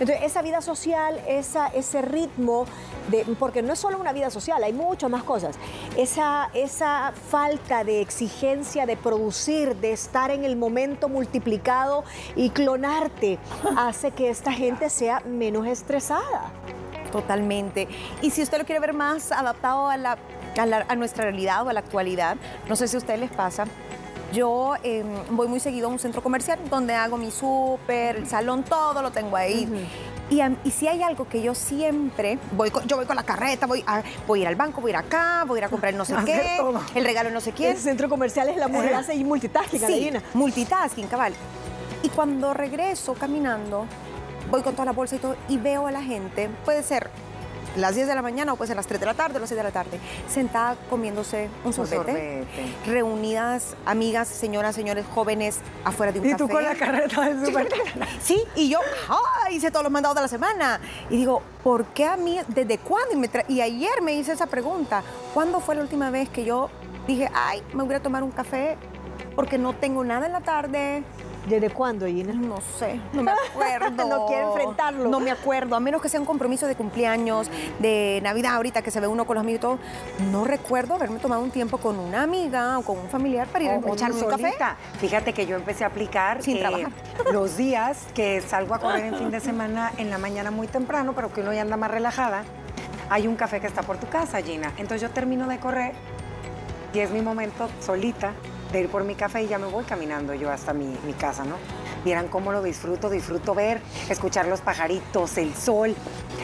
Entonces, 0.00 0.18
esa 0.24 0.42
vida 0.42 0.60
social, 0.60 1.20
ese 1.26 2.02
ritmo, 2.02 2.66
de, 3.10 3.24
porque 3.38 3.62
no 3.62 3.72
es 3.72 3.78
solo 3.78 3.98
una 3.98 4.12
vida 4.12 4.30
social, 4.30 4.62
hay 4.62 4.72
muchas 4.72 5.10
más 5.10 5.22
cosas. 5.24 5.56
Esa, 5.96 6.50
esa 6.54 7.12
falta 7.30 7.82
de 7.84 8.00
exigencia 8.00 8.86
de 8.86 8.96
producir, 8.96 9.74
de 9.76 9.92
estar 9.92 10.30
en 10.30 10.44
el 10.44 10.56
momento 10.56 11.08
multiplicado 11.08 12.04
y 12.36 12.50
clonarte, 12.50 13.38
hace 13.76 14.10
que 14.12 14.28
esta 14.28 14.52
gente 14.52 14.88
sea 14.90 15.20
menos 15.26 15.66
estresada. 15.66 16.52
Totalmente. 17.10 17.88
Y 18.20 18.30
si 18.30 18.42
usted 18.42 18.58
lo 18.58 18.64
quiere 18.66 18.80
ver 18.80 18.92
más 18.92 19.32
adaptado 19.32 19.88
a, 19.88 19.96
la, 19.96 20.18
a, 20.58 20.66
la- 20.66 20.84
a 20.88 20.94
nuestra 20.94 21.24
realidad 21.24 21.66
o 21.66 21.70
a 21.70 21.72
la 21.72 21.80
actualidad, 21.80 22.36
no 22.68 22.76
sé 22.76 22.86
si 22.86 22.96
a 22.96 22.98
ustedes 22.98 23.18
les 23.20 23.30
pasa. 23.30 23.64
Yo 24.32 24.74
eh, 24.82 25.04
voy 25.30 25.48
muy 25.48 25.58
seguido 25.60 25.88
a 25.88 25.90
un 25.90 25.98
centro 25.98 26.22
comercial 26.22 26.58
donde 26.68 26.94
hago 26.94 27.16
mi 27.16 27.30
súper, 27.30 28.16
el 28.16 28.26
salón, 28.26 28.62
todo 28.62 29.00
lo 29.00 29.10
tengo 29.10 29.36
ahí. 29.36 29.88
y, 30.30 30.40
y 30.64 30.70
si 30.70 30.86
hay 30.86 31.02
algo 31.02 31.26
que 31.26 31.40
yo 31.40 31.54
siempre 31.54 32.38
voy 32.52 32.70
con, 32.70 32.86
yo 32.86 32.96
voy 32.96 33.06
con 33.06 33.16
la 33.16 33.22
carreta, 33.22 33.66
voy 33.66 33.82
a, 33.86 34.02
voy 34.26 34.40
a 34.40 34.42
ir 34.42 34.48
al 34.48 34.56
banco, 34.56 34.82
voy 34.82 34.90
a 34.90 34.94
ir 34.94 34.96
acá, 34.98 35.44
voy 35.46 35.56
a 35.56 35.58
ir 35.60 35.64
a 35.64 35.68
comprar 35.70 35.92
el 35.92 35.98
no 35.98 36.04
sé 36.04 36.14
qué, 36.26 36.56
todo. 36.58 36.80
el 36.94 37.04
regalo 37.04 37.30
no 37.30 37.40
sé 37.40 37.52
quién. 37.52 37.72
El 37.72 37.78
centro 37.78 38.08
comercial 38.08 38.48
es 38.50 38.56
la 38.58 38.68
mujer 38.68 38.94
hace 38.94 39.14
multitasking, 39.24 39.80
Sí, 39.80 40.10
multitasking, 40.34 41.06
cabal. 41.06 41.32
Y 42.02 42.10
cuando 42.10 42.52
regreso 42.52 43.14
caminando, 43.14 43.86
voy 44.50 44.62
con 44.62 44.74
toda 44.74 44.84
la 44.84 44.92
bolsa 44.92 45.16
y 45.16 45.18
todo, 45.18 45.36
y 45.48 45.56
veo 45.56 45.86
a 45.86 45.90
la 45.92 46.02
gente, 46.02 46.50
puede 46.64 46.82
ser 46.82 47.10
las 47.76 47.94
10 47.94 48.06
de 48.08 48.14
la 48.14 48.22
mañana 48.22 48.52
o 48.52 48.56
puede 48.56 48.68
ser 48.68 48.76
las 48.76 48.86
3 48.86 48.98
de 49.00 49.06
la 49.06 49.14
tarde 49.14 49.36
o 49.36 49.40
las 49.40 49.48
6 49.48 49.56
de 49.56 49.62
la 49.62 49.70
tarde, 49.70 49.98
sentada 50.28 50.76
comiéndose 50.90 51.48
un 51.64 51.72
sorbete, 51.72 51.96
sorbete. 51.96 52.46
reunidas, 52.86 53.76
amigas, 53.86 54.28
señoras, 54.28 54.74
señores, 54.74 55.04
jóvenes, 55.14 55.58
afuera 55.84 56.12
de 56.12 56.20
un 56.20 56.26
Y 56.26 56.30
café. 56.30 56.44
tú 56.44 56.48
con 56.48 56.62
la 56.62 56.74
carreta 56.74 57.20
del 57.22 57.44
súper. 57.46 57.68
Sí, 58.22 58.42
y 58.56 58.68
yo 58.68 58.80
¡ah! 59.08 59.50
hice 59.50 59.70
todos 59.70 59.82
los 59.84 59.92
mandados 59.92 60.16
de 60.16 60.22
la 60.22 60.28
semana. 60.28 60.80
Y 61.10 61.16
digo, 61.16 61.42
¿por 61.62 61.84
qué 61.86 62.04
a 62.06 62.16
mí? 62.16 62.38
¿Desde 62.48 62.78
cuándo? 62.78 63.14
Y, 63.14 63.16
me 63.16 63.30
tra- 63.30 63.44
y 63.48 63.60
ayer 63.60 64.02
me 64.02 64.12
hice 64.14 64.32
esa 64.32 64.46
pregunta. 64.46 65.02
¿Cuándo 65.34 65.60
fue 65.60 65.74
la 65.74 65.82
última 65.82 66.10
vez 66.10 66.28
que 66.28 66.44
yo 66.44 66.70
dije, 67.06 67.30
ay, 67.34 67.62
me 67.74 67.82
voy 67.84 67.94
a 67.94 68.00
tomar 68.02 68.22
un 68.22 68.30
café 68.30 68.76
porque 69.34 69.56
no 69.58 69.72
tengo 69.74 70.02
nada 70.04 70.26
en 70.26 70.32
la 70.32 70.40
tarde? 70.40 71.02
¿Desde 71.48 71.70
cuándo, 71.70 72.06
Gina? 72.06 72.32
No 72.34 72.56
sé, 72.78 73.00
no 73.12 73.22
me 73.22 73.32
acuerdo. 73.32 74.04
No 74.08 74.26
quiere 74.26 74.42
enfrentarlo. 74.44 75.08
No 75.08 75.20
me 75.20 75.30
acuerdo, 75.30 75.74
a 75.76 75.80
menos 75.80 76.00
que 76.02 76.08
sea 76.08 76.20
un 76.20 76.26
compromiso 76.26 76.66
de 76.66 76.74
cumpleaños, 76.74 77.50
de 77.78 78.20
Navidad, 78.22 78.54
ahorita 78.56 78.82
que 78.82 78.90
se 78.90 79.00
ve 79.00 79.06
uno 79.06 79.26
con 79.26 79.34
los 79.34 79.42
amigos 79.42 79.58
y 79.58 79.60
todo. 79.60 79.78
No 80.30 80.44
recuerdo 80.44 80.94
haberme 80.94 81.18
tomado 81.18 81.42
un 81.42 81.50
tiempo 81.50 81.78
con 81.78 81.98
una 81.98 82.22
amiga 82.22 82.78
o 82.78 82.82
con 82.82 82.98
un 82.98 83.08
familiar 83.08 83.46
para 83.48 83.64
ir 83.64 83.70
O- 83.70 83.90
a 83.90 83.94
echarme 83.94 84.20
un 84.22 84.30
café. 84.30 84.54
Fíjate 85.00 85.32
que 85.32 85.46
yo 85.46 85.56
empecé 85.56 85.84
a 85.84 85.88
aplicar 85.88 86.42
Sin 86.42 86.54
que 86.56 86.60
trabajar. 86.60 86.90
los 87.32 87.56
días 87.56 88.06
que 88.14 88.40
salgo 88.40 88.74
a 88.74 88.78
correr 88.78 89.06
en 89.06 89.16
fin 89.16 89.30
de 89.30 89.40
semana 89.40 89.92
en 89.98 90.10
la 90.10 90.18
mañana 90.18 90.50
muy 90.50 90.66
temprano, 90.66 91.12
pero 91.14 91.32
que 91.32 91.40
uno 91.40 91.52
ya 91.52 91.62
anda 91.62 91.76
más 91.76 91.90
relajada, 91.90 92.44
hay 93.10 93.26
un 93.26 93.36
café 93.36 93.60
que 93.60 93.66
está 93.66 93.82
por 93.82 93.96
tu 93.98 94.06
casa, 94.08 94.40
Gina. 94.42 94.72
Entonces 94.78 95.00
yo 95.02 95.10
termino 95.10 95.46
de 95.48 95.58
correr 95.58 95.92
y 96.94 97.00
es 97.00 97.10
mi 97.10 97.20
momento 97.20 97.68
solita 97.80 98.32
de 98.72 98.80
ir 98.80 98.88
por 98.88 99.04
mi 99.04 99.14
café 99.14 99.42
y 99.42 99.48
ya 99.48 99.58
me 99.58 99.66
voy 99.66 99.84
caminando 99.84 100.34
yo 100.34 100.50
hasta 100.50 100.72
mi, 100.72 100.96
mi 101.06 101.12
casa, 101.12 101.44
¿no? 101.44 101.56
Vieran 102.04 102.28
cómo 102.28 102.52
lo 102.52 102.62
disfruto, 102.62 103.10
disfruto 103.10 103.54
ver, 103.54 103.80
escuchar 104.08 104.46
los 104.46 104.60
pajaritos, 104.60 105.36
el 105.38 105.54
sol, 105.54 105.94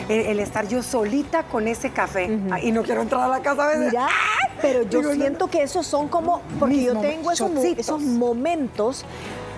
el, 0.09 0.21
el 0.27 0.41
estar 0.41 0.67
yo 0.69 0.83
solita 0.83 1.45
con 1.45 1.69
ese 1.69 1.91
café. 1.91 2.25
Y 2.63 2.73
no 2.73 2.83
quiero 2.83 3.03
entrar 3.03 3.23
a 3.23 3.29
la 3.29 3.41
casa 3.41 3.65
a 3.65 3.67
veces. 3.69 3.93
Mira, 3.93 4.09
pero 4.61 4.83
yo 4.83 5.01
Digo, 5.01 5.15
no, 5.15 5.21
siento 5.21 5.47
que 5.49 5.63
esos 5.63 5.87
son 5.87 6.09
como, 6.09 6.41
porque 6.59 6.83
yo 6.83 6.99
tengo 7.01 7.31
esos 7.31 8.01
momentos, 8.01 9.05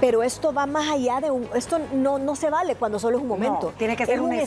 pero 0.00 0.23
esto 0.23 0.53
va 0.53 0.67
más 0.67 0.91
allá 0.91 1.21
de 1.21 1.31
un, 1.31 1.49
esto 1.55 1.79
no, 1.93 2.19
no 2.19 2.37
se 2.37 2.50
vale 2.50 2.75
cuando 2.75 2.99
solo 2.99 3.17
es 3.17 3.23
un 3.23 3.29
momento. 3.29 3.73
tiene 3.79 3.97
que 3.97 4.05
ser 4.07 4.17
es 4.17 4.21
un 4.21 4.26
un 4.26 4.33
estilo 4.35 4.47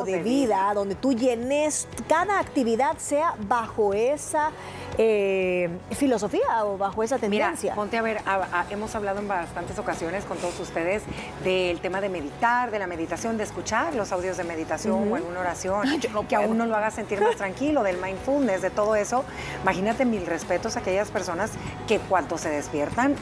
estilo 0.00 0.04
de, 0.04 0.12
de 0.12 0.22
vida, 0.22 0.72
donde 0.74 0.94
tú 0.94 1.12
llenes, 1.12 1.86
cada 2.08 2.38
actividad 2.38 2.96
sea 2.98 3.34
bajo 3.46 3.92
esa 3.94 4.50
eh, 4.98 5.68
filosofía 5.92 6.64
o 6.64 6.76
bajo 6.78 7.02
esa 7.02 7.16
Mira, 7.16 7.46
tendencia. 7.46 7.74
ponte 7.74 7.96
a 7.98 8.02
ver, 8.02 8.18
a- 8.26 8.60
a- 8.60 8.66
hemos 8.70 8.94
hablado 8.94 9.20
en 9.20 9.28
bastantes 9.28 9.78
ocasiones 9.78 10.24
con 10.24 10.38
todos 10.38 10.58
ustedes 10.60 11.02
del 11.44 11.80
tema 11.80 12.00
de 12.00 12.08
meditar, 12.08 12.70
de 12.70 12.78
la 12.78 12.86
meditación, 12.86 13.36
de 13.38 13.44
escuchar 13.44 13.94
los 13.94 14.12
audios 14.12 14.36
de 14.36 14.44
meditación 14.44 15.10
o 15.10 15.16
alguna 15.16 15.40
oración, 15.40 15.82
que 16.28 16.36
a 16.36 16.40
uno 16.40 16.66
lo 16.66 16.76
haga 16.76 16.90
sentir 16.90 17.20
más 17.20 17.36
tranquilo, 17.36 17.82
del 17.82 17.98
mindfulness, 17.98 18.62
de 18.62 18.70
todo 18.70 18.94
eso. 18.96 19.24
Imagínate 19.62 20.04
mil 20.04 20.26
respetos 20.26 20.76
a 20.76 20.80
aquellas 20.80 21.10
personas 21.10 21.50
que 21.88 21.98
cuando 21.98 22.36
se 22.38 22.50
despiertan, 22.50 23.14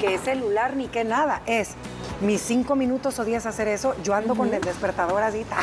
que 0.00 0.14
es 0.14 0.22
celular 0.22 0.76
ni 0.76 0.88
que 0.88 1.04
nada, 1.04 1.42
es 1.46 1.74
mis 2.20 2.40
cinco 2.40 2.76
minutos 2.76 3.18
o 3.18 3.24
diez 3.24 3.46
hacer 3.46 3.68
eso, 3.68 3.94
yo 4.02 4.14
ando 4.14 4.34
con 4.34 4.52
el 4.52 4.60
despertador 4.60 5.22
así, 5.22 5.44
¡ta! 5.44 5.58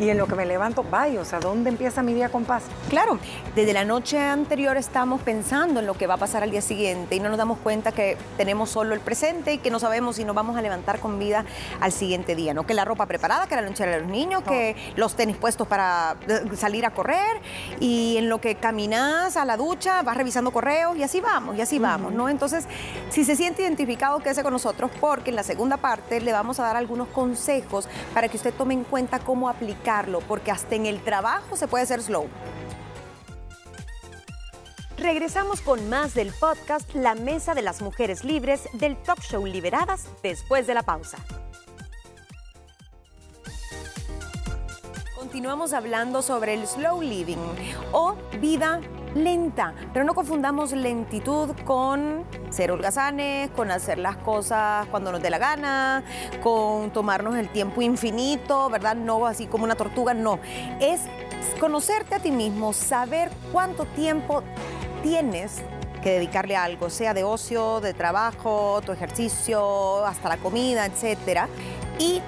Y 0.00 0.08
en 0.08 0.16
lo 0.16 0.26
que 0.26 0.34
me 0.34 0.46
levanto, 0.46 0.82
vaya, 0.82 1.20
o 1.20 1.24
sea, 1.26 1.40
¿dónde 1.40 1.68
empieza 1.68 2.02
mi 2.02 2.14
día 2.14 2.30
con 2.30 2.44
paz? 2.44 2.62
Claro, 2.88 3.18
desde 3.54 3.74
la 3.74 3.84
noche 3.84 4.18
anterior 4.18 4.78
estamos 4.78 5.20
pensando 5.20 5.80
en 5.80 5.86
lo 5.86 5.92
que 5.92 6.06
va 6.06 6.14
a 6.14 6.16
pasar 6.16 6.42
al 6.42 6.50
día 6.50 6.62
siguiente 6.62 7.16
y 7.16 7.20
no 7.20 7.28
nos 7.28 7.36
damos 7.36 7.58
cuenta 7.58 7.92
que 7.92 8.16
tenemos 8.38 8.70
solo 8.70 8.94
el 8.94 9.00
presente 9.00 9.52
y 9.52 9.58
que 9.58 9.70
no 9.70 9.78
sabemos 9.78 10.16
si 10.16 10.24
nos 10.24 10.34
vamos 10.34 10.56
a 10.56 10.62
levantar 10.62 11.00
con 11.00 11.18
vida 11.18 11.44
al 11.80 11.92
siguiente 11.92 12.34
día, 12.34 12.54
¿no? 12.54 12.64
Que 12.64 12.72
la 12.72 12.86
ropa 12.86 13.04
preparada, 13.04 13.46
que 13.46 13.56
la 13.56 13.62
lonchera 13.62 13.92
de 13.92 14.00
los 14.00 14.08
niños, 14.08 14.42
que 14.42 14.74
los 14.96 15.16
tenis 15.16 15.36
puestos 15.36 15.68
para 15.68 16.16
eh, 16.26 16.56
salir 16.56 16.86
a 16.86 16.90
correr 16.90 17.42
y 17.78 18.16
en 18.16 18.30
lo 18.30 18.40
que 18.40 18.54
caminas 18.54 19.36
a 19.36 19.44
la 19.44 19.58
ducha, 19.58 20.00
vas 20.00 20.16
revisando 20.16 20.50
correos 20.50 20.96
y 20.96 21.02
así 21.02 21.20
vamos, 21.20 21.56
y 21.56 21.60
así 21.60 21.78
vamos, 21.78 22.14
¿no? 22.14 22.30
Entonces, 22.30 22.64
si 23.10 23.24
se 23.24 23.36
siente 23.36 23.62
identificado, 23.62 24.18
quédese 24.20 24.42
con 24.42 24.54
nosotros 24.54 24.90
porque 24.98 25.28
en 25.28 25.36
la 25.36 25.42
segunda 25.42 25.76
parte 25.76 26.22
le 26.22 26.32
vamos 26.32 26.58
a 26.58 26.62
dar 26.62 26.76
algunos 26.76 27.08
consejos 27.08 27.86
para 28.14 28.28
que 28.28 28.38
usted 28.38 28.54
tome 28.54 28.72
en 28.72 28.84
cuenta 28.84 29.18
cómo 29.18 29.50
porque 30.28 30.52
hasta 30.52 30.76
en 30.76 30.86
el 30.86 31.02
trabajo 31.02 31.56
se 31.56 31.66
puede 31.66 31.84
ser 31.84 32.00
slow. 32.00 32.28
Regresamos 34.96 35.60
con 35.62 35.88
más 35.88 36.14
del 36.14 36.32
podcast 36.32 36.94
La 36.94 37.14
Mesa 37.14 37.54
de 37.54 37.62
las 37.62 37.82
Mujeres 37.82 38.22
Libres 38.22 38.68
del 38.74 38.96
Talk 39.02 39.20
Show 39.20 39.44
Liberadas 39.46 40.06
después 40.22 40.66
de 40.66 40.74
la 40.74 40.82
pausa. 40.82 41.18
Continuamos 45.16 45.72
hablando 45.72 46.22
sobre 46.22 46.54
el 46.54 46.66
slow 46.66 47.00
living 47.02 47.38
o 47.92 48.16
vida 48.40 48.80
lenta, 49.14 49.74
pero 49.92 50.04
no 50.04 50.14
confundamos 50.14 50.72
lentitud 50.72 51.50
con 51.64 52.24
ser 52.50 52.70
holgazanes, 52.70 53.50
con 53.50 53.70
hacer 53.70 53.98
las 53.98 54.16
cosas 54.16 54.86
cuando 54.88 55.12
nos 55.12 55.22
dé 55.22 55.30
la 55.30 55.38
gana, 55.38 56.04
con 56.42 56.90
tomarnos 56.90 57.36
el 57.36 57.48
tiempo 57.48 57.82
infinito, 57.82 58.70
¿verdad? 58.70 58.96
No 58.96 59.26
así 59.26 59.46
como 59.46 59.64
una 59.64 59.74
tortuga, 59.74 60.14
no. 60.14 60.38
Es 60.80 61.02
conocerte 61.58 62.14
a 62.14 62.18
ti 62.18 62.30
mismo, 62.30 62.72
saber 62.72 63.30
cuánto 63.52 63.84
tiempo 63.84 64.42
tienes 65.02 65.62
que 66.02 66.12
dedicarle 66.12 66.56
a 66.56 66.64
algo, 66.64 66.88
sea 66.88 67.12
de 67.12 67.24
ocio, 67.24 67.80
de 67.80 67.92
trabajo, 67.92 68.80
tu 68.84 68.92
ejercicio, 68.92 70.04
hasta 70.06 70.30
la 70.30 70.38
comida, 70.38 70.86
etcétera, 70.86 71.48
y 72.00 72.20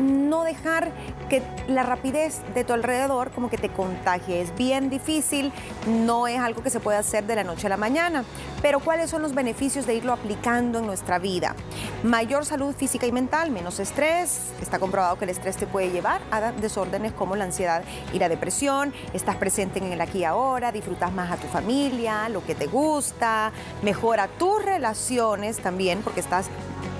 no 0.00 0.44
dejar 0.44 0.90
que 1.28 1.42
la 1.68 1.82
rapidez 1.82 2.40
de 2.54 2.64
tu 2.64 2.72
alrededor 2.72 3.30
como 3.32 3.50
que 3.50 3.58
te 3.58 3.68
contagie. 3.68 4.40
Es 4.40 4.54
bien 4.54 4.90
difícil, 4.90 5.52
no 5.86 6.28
es 6.28 6.38
algo 6.38 6.62
que 6.62 6.70
se 6.70 6.80
puede 6.80 6.98
hacer 6.98 7.24
de 7.24 7.34
la 7.34 7.44
noche 7.44 7.66
a 7.66 7.70
la 7.70 7.76
mañana, 7.76 8.24
pero 8.62 8.80
¿cuáles 8.80 9.10
son 9.10 9.22
los 9.22 9.34
beneficios 9.34 9.86
de 9.86 9.94
irlo 9.94 10.12
aplicando 10.12 10.78
en 10.78 10.86
nuestra 10.86 11.18
vida? 11.18 11.56
Mayor 12.04 12.44
salud 12.44 12.74
física 12.74 13.06
y 13.06 13.12
mental, 13.12 13.50
menos 13.50 13.80
estrés. 13.80 14.52
Está 14.60 14.78
comprobado 14.78 15.18
que 15.18 15.24
el 15.24 15.30
estrés 15.30 15.56
te 15.56 15.66
puede 15.66 15.90
llevar 15.90 16.20
a 16.30 16.52
desórdenes 16.52 17.12
como 17.12 17.34
la 17.34 17.44
ansiedad 17.44 17.82
y 18.12 18.18
la 18.18 18.28
depresión. 18.28 18.92
Estás 19.12 19.36
presente 19.36 19.78
en 19.78 19.92
el 19.92 20.00
aquí 20.00 20.18
y 20.18 20.24
ahora, 20.24 20.70
disfrutas 20.70 21.12
más 21.12 21.32
a 21.32 21.36
tu 21.36 21.48
familia, 21.48 22.28
lo 22.28 22.44
que 22.44 22.54
te 22.54 22.66
gusta, 22.66 23.52
mejora 23.82 24.28
tus 24.38 24.64
relaciones 24.64 25.58
también 25.58 26.02
porque 26.02 26.20
estás 26.20 26.48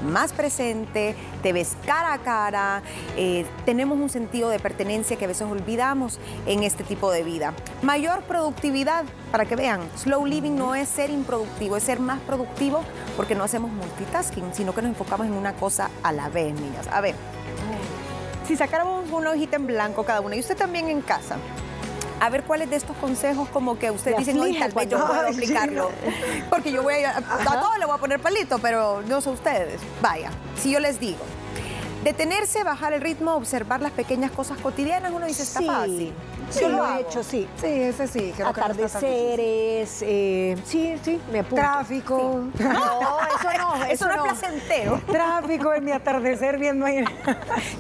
más 0.06 0.32
presente, 0.32 1.14
te 1.42 1.52
ves 1.52 1.76
cara 1.84 2.14
a 2.14 2.18
cara, 2.18 2.82
eh, 3.16 3.44
tenemos 3.64 3.98
un 3.98 4.08
sentido 4.08 4.48
de 4.48 4.58
pertenencia 4.58 5.16
que 5.16 5.24
a 5.24 5.28
veces 5.28 5.46
olvidamos 5.48 6.18
en 6.46 6.62
este 6.62 6.84
tipo 6.84 7.10
de 7.10 7.22
vida. 7.22 7.54
Mayor 7.82 8.22
productividad, 8.22 9.04
para 9.30 9.44
que 9.44 9.56
vean, 9.56 9.80
slow 9.96 10.24
living 10.26 10.56
no 10.56 10.74
es 10.74 10.88
ser 10.88 11.10
improductivo, 11.10 11.76
es 11.76 11.82
ser 11.82 12.00
más 12.00 12.20
productivo 12.20 12.82
porque 13.16 13.34
no 13.34 13.44
hacemos 13.44 13.70
multitasking, 13.70 14.54
sino 14.54 14.74
que 14.74 14.82
nos 14.82 14.90
enfocamos 14.90 15.26
en 15.26 15.34
una 15.34 15.54
cosa 15.54 15.90
a 16.02 16.12
la 16.12 16.28
vez, 16.28 16.54
niñas. 16.58 16.86
A 16.88 17.00
ver, 17.00 17.14
si 18.46 18.56
sacáramos 18.56 19.10
una 19.10 19.30
hojita 19.30 19.56
en 19.56 19.66
blanco 19.66 20.04
cada 20.04 20.20
una, 20.20 20.36
y 20.36 20.40
usted 20.40 20.56
también 20.56 20.88
en 20.88 21.00
casa, 21.00 21.36
a 22.20 22.30
ver 22.30 22.42
cuáles 22.44 22.70
de 22.70 22.76
estos 22.76 22.96
consejos 22.96 23.48
como 23.50 23.78
que 23.78 23.90
usted 23.90 24.12
Te 24.12 24.18
dice, 24.18 24.34
no, 24.34 24.42
aflige 24.42 24.58
tal 24.60 24.72
vez 24.72 24.88
yo 24.88 25.06
puedo 25.06 25.20
aplicarlo. 25.28 25.90
Porque 26.50 26.72
yo 26.72 26.82
voy 26.82 26.94
a, 27.04 27.16
a 27.18 27.60
todo 27.60 27.76
le 27.78 27.86
voy 27.86 27.94
a 27.94 27.98
poner 27.98 28.20
palito, 28.20 28.58
pero 28.58 29.02
no 29.02 29.20
sé 29.20 29.30
ustedes. 29.30 29.80
Vaya, 30.00 30.30
si 30.60 30.70
yo 30.72 30.80
les 30.80 30.98
digo, 31.00 31.18
detenerse, 32.04 32.62
bajar 32.64 32.92
el 32.92 33.00
ritmo, 33.00 33.34
observar 33.34 33.80
las 33.82 33.92
pequeñas 33.92 34.30
cosas 34.30 34.58
cotidianas, 34.58 35.12
uno 35.12 35.26
dice, 35.26 35.42
está 35.42 35.60
Sí. 35.60 35.66
fácil. 35.66 36.12
Sí, 36.50 36.60
Yo 36.60 36.68
lo, 36.68 36.86
he 36.86 37.00
hecho, 37.00 37.22
sí. 37.24 37.48
Sí, 37.60 37.66
ese 37.66 38.06
sí. 38.06 38.32
creo 38.36 38.52
que. 38.52 38.60
Atardeceres, 38.60 39.98
eh, 40.02 40.56
sí, 40.64 40.94
sí, 41.02 41.20
me 41.32 41.40
apunto. 41.40 41.56
Tráfico. 41.56 42.44
No, 42.58 43.18
eso 43.20 43.58
no, 43.58 43.84
Eso 43.90 44.06
no 44.08 44.14
es 44.14 44.20
placentero. 44.22 45.00
Tráfico 45.10 45.72
en 45.74 45.84
mi 45.84 45.92
atardecer 45.92 46.58
viendo 46.58 46.86
ahí. 46.86 47.04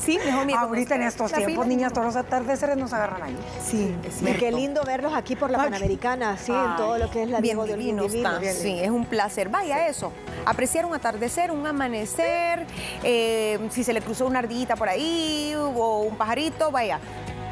Sí, 0.00 0.18
mejor 0.24 0.46
mira, 0.46 0.60
Ahorita 0.60 0.94
en 0.94 1.02
estos 1.02 1.32
tiempos, 1.32 1.52
fila- 1.64 1.66
niñas, 1.66 1.92
todos 1.92 2.06
los 2.06 2.16
atardeceres 2.16 2.76
nos 2.76 2.92
agarran 2.92 3.22
ahí. 3.22 3.36
Sí, 3.64 3.94
es 4.04 4.16
Y 4.16 4.24
cierto. 4.24 4.40
qué 4.40 4.52
lindo 4.52 4.82
verlos 4.84 5.14
aquí 5.14 5.34
por 5.36 5.50
la 5.50 5.58
Ay. 5.58 5.64
Panamericana, 5.64 6.36
sí, 6.38 6.52
en 6.52 6.76
todo 6.76 6.98
lo 6.98 7.10
que 7.10 7.22
es 7.24 7.28
la 7.30 7.40
bien 7.40 7.56
Diego 7.56 7.66
divino 7.76 8.02
divino, 8.04 8.38
bien 8.38 8.54
Sí, 8.54 8.78
es 8.80 8.90
un 8.90 9.04
placer. 9.06 9.48
Vaya 9.48 9.88
eso. 9.88 10.12
Apreciar 10.44 10.86
un 10.86 10.94
atardecer, 10.94 11.50
un 11.50 11.66
amanecer, 11.66 12.66
eh, 13.02 13.58
si 13.70 13.82
se 13.84 13.92
le 13.92 14.00
cruzó 14.00 14.26
una 14.26 14.38
ardillita 14.40 14.76
por 14.76 14.88
ahí 14.88 15.54
o 15.56 16.00
un 16.02 16.16
pajarito, 16.16 16.70
vaya. 16.70 17.00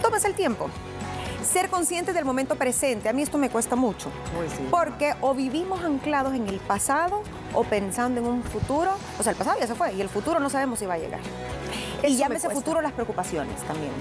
Tómese 0.04 0.28
el 0.28 0.34
tiempo. 0.34 0.68
Ser 1.42 1.70
conscientes 1.70 2.14
del 2.14 2.26
momento 2.26 2.56
presente. 2.56 3.08
A 3.08 3.14
mí 3.14 3.23
esto 3.23 3.38
me 3.38 3.49
cuesta 3.49 3.75
mucho. 3.75 4.11
Uy, 4.38 4.50
sí. 4.54 4.68
Porque 4.70 5.14
o 5.23 5.32
vivimos 5.32 5.82
anclados 5.82 6.34
en 6.34 6.46
el 6.46 6.58
pasado 6.58 7.23
o 7.54 7.64
pensando 7.64 8.20
en 8.20 8.26
un 8.26 8.42
futuro. 8.42 8.90
O 9.18 9.23
sea, 9.23 9.32
el 9.32 9.38
pasado 9.38 9.58
ya 9.58 9.66
se 9.66 9.75
fue 9.75 9.94
y 9.94 10.02
el 10.02 10.11
futuro 10.11 10.40
no 10.40 10.50
sabemos 10.50 10.78
si 10.78 10.84
va 10.84 10.94
a 10.94 10.99
llegar. 10.99 11.20
Eso 12.02 12.12
y 12.12 12.16
llámese 12.18 12.49
cuesta. 12.49 12.61
futuro 12.61 12.82
las 12.82 12.92
preocupaciones 12.92 13.62
también. 13.62 13.92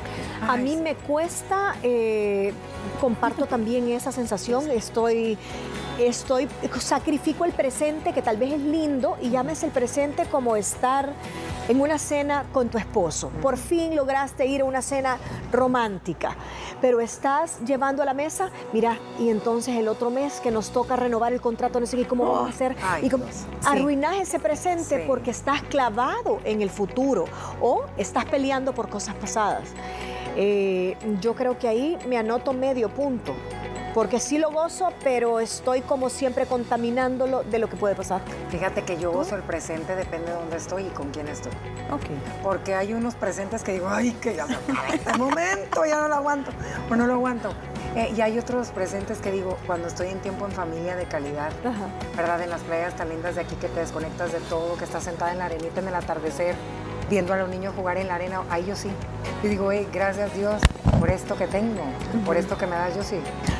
A 0.46 0.58
mí 0.58 0.72
sí. 0.72 0.82
me 0.82 0.96
cuesta, 0.96 1.78
eh, 1.84 2.54
comparto 3.00 3.46
también 3.46 3.88
esa 3.88 4.12
sensación, 4.12 4.70
estoy, 4.72 5.38
estoy, 6.00 6.48
sacrifico 6.80 7.46
el 7.46 7.52
presente 7.52 8.14
que 8.14 8.22
tal 8.22 8.38
vez 8.38 8.54
es 8.54 8.62
lindo 8.62 9.18
y 9.22 9.30
llames 9.30 9.64
el 9.64 9.72
presente 9.72 10.26
como 10.26 10.56
estar 10.56 11.10
en 11.70 11.80
una 11.80 11.98
cena 11.98 12.46
con 12.52 12.70
tu 12.70 12.78
esposo. 12.78 13.30
Por 13.42 13.58
fin 13.58 13.96
lograste 13.96 14.46
ir 14.46 14.62
a 14.62 14.66
una 14.66 14.82
cena 14.82 15.18
romántica, 15.52 16.36
pero 16.82 17.00
estás 17.00 17.60
llevando 17.66 18.04
a 18.04 18.06
la 18.06 18.14
mesa, 18.14 18.50
mira, 18.74 18.98
y 19.20 19.30
entonces 19.30 19.76
el 19.78 19.88
otro 19.88 20.10
mes 20.10 20.40
que 20.42 20.52
nos 20.52 20.72
toca 20.72 20.96
renovar 20.96 21.32
el 21.32 21.40
contrato, 21.42 21.80
no 21.80 21.86
sé 21.86 21.96
qué, 21.98 22.06
cómo 22.06 22.26
vamos 22.26 22.48
a 22.48 22.54
hacer, 22.54 22.76
Ay, 22.84 23.06
y 23.06 23.10
como, 23.10 23.26
Dios. 23.26 23.46
arruinas 23.66 24.18
ese 24.18 24.40
presente 24.40 24.98
Sí. 24.98 25.04
porque 25.08 25.32
estás 25.32 25.62
clavado 25.64 26.40
en 26.44 26.62
el 26.62 26.70
futuro 26.70 27.26
o 27.62 27.84
estás 27.98 28.26
peleando 28.26 28.74
por 28.74 28.90
cosas 28.90 29.16
pasadas. 29.16 29.70
Eh, 30.36 30.98
yo 31.22 31.36
creo 31.36 31.58
que 31.60 31.68
ahí 31.68 31.98
me 32.08 32.18
anoto 32.18 32.54
medio 32.54 32.90
punto, 32.90 33.34
porque 33.94 34.20
sí 34.20 34.38
lo 34.38 34.52
gozo, 34.52 34.92
pero 35.04 35.40
estoy 35.40 35.82
como 35.82 36.10
siempre 36.10 36.46
contaminándolo 36.46 37.44
de 37.44 37.60
lo 37.60 37.70
que 37.70 37.76
puede 37.76 37.96
pasar. 37.96 38.22
Fíjate 38.50 38.84
que 38.84 38.98
yo 38.98 39.12
gozo 39.12 39.36
el 39.36 39.44
presente, 39.44 39.96
depende 39.96 40.32
de 40.32 40.38
dónde 40.38 40.58
estoy 40.58 40.88
y 40.88 40.90
con 40.90 41.12
quién 41.12 41.28
estoy. 41.28 41.52
Ok. 41.92 42.06
Porque 42.42 42.76
hay 42.76 42.94
unos 42.94 43.16
presentes 43.16 43.64
que 43.64 43.74
digo, 43.74 43.88
ay, 43.90 44.12
que 44.14 44.36
ya 44.36 44.46
acaba 44.46 44.88
este 44.92 45.18
momento, 45.18 45.86
ya 45.86 46.02
no 46.02 46.08
lo 46.08 46.16
aguanto, 46.16 46.52
o 46.90 46.96
no 46.96 47.08
lo 47.08 47.14
aguanto. 47.14 47.54
Eh, 47.96 48.12
y 48.16 48.22
hay 48.22 48.40
otros 48.40 48.70
presentes 48.70 49.20
que 49.20 49.32
digo, 49.32 49.58
cuando 49.68 49.88
estoy 49.88 50.08
en 50.08 50.20
tiempo 50.20 50.46
en 50.46 50.52
familia 50.52 50.96
de 50.96 51.06
calidad, 51.06 51.52
Ajá. 51.64 51.88
¿verdad? 52.18 52.42
En 52.42 52.50
las 52.50 52.62
playas 52.62 52.96
tan 52.96 53.10
lindas 53.10 53.36
de 53.36 53.42
aquí 53.42 53.56
que 53.56 53.68
te 53.68 53.80
desconectas 53.80 54.32
de 54.32 54.40
todo, 54.40 54.76
que 54.78 54.86
estás 54.86 55.04
sentada 55.04 55.32
en 55.32 55.38
la 55.38 55.46
arenita 55.46 55.80
en 55.80 55.88
el 55.88 55.96
atardecer, 55.96 56.56
viendo 57.10 57.34
a 57.34 57.38
los 57.38 57.50
niños 57.50 57.76
jugar 57.76 57.98
en 57.98 58.08
la 58.08 58.16
arena, 58.16 58.42
ahí 58.50 58.66
yo 58.66 58.76
sí. 58.76 58.90
Y 59.44 59.48
digo, 59.48 59.72
hey, 59.72 59.88
gracias 59.92 60.34
Dios 60.34 60.60
por 61.04 61.12
esto 61.12 61.36
que 61.36 61.48
tengo, 61.48 61.82
por 62.26 62.38
esto 62.38 62.58
que 62.58 62.66
me 62.66 62.78
das, 62.78 62.96
yo 62.96 63.04
sí. 63.04 63.18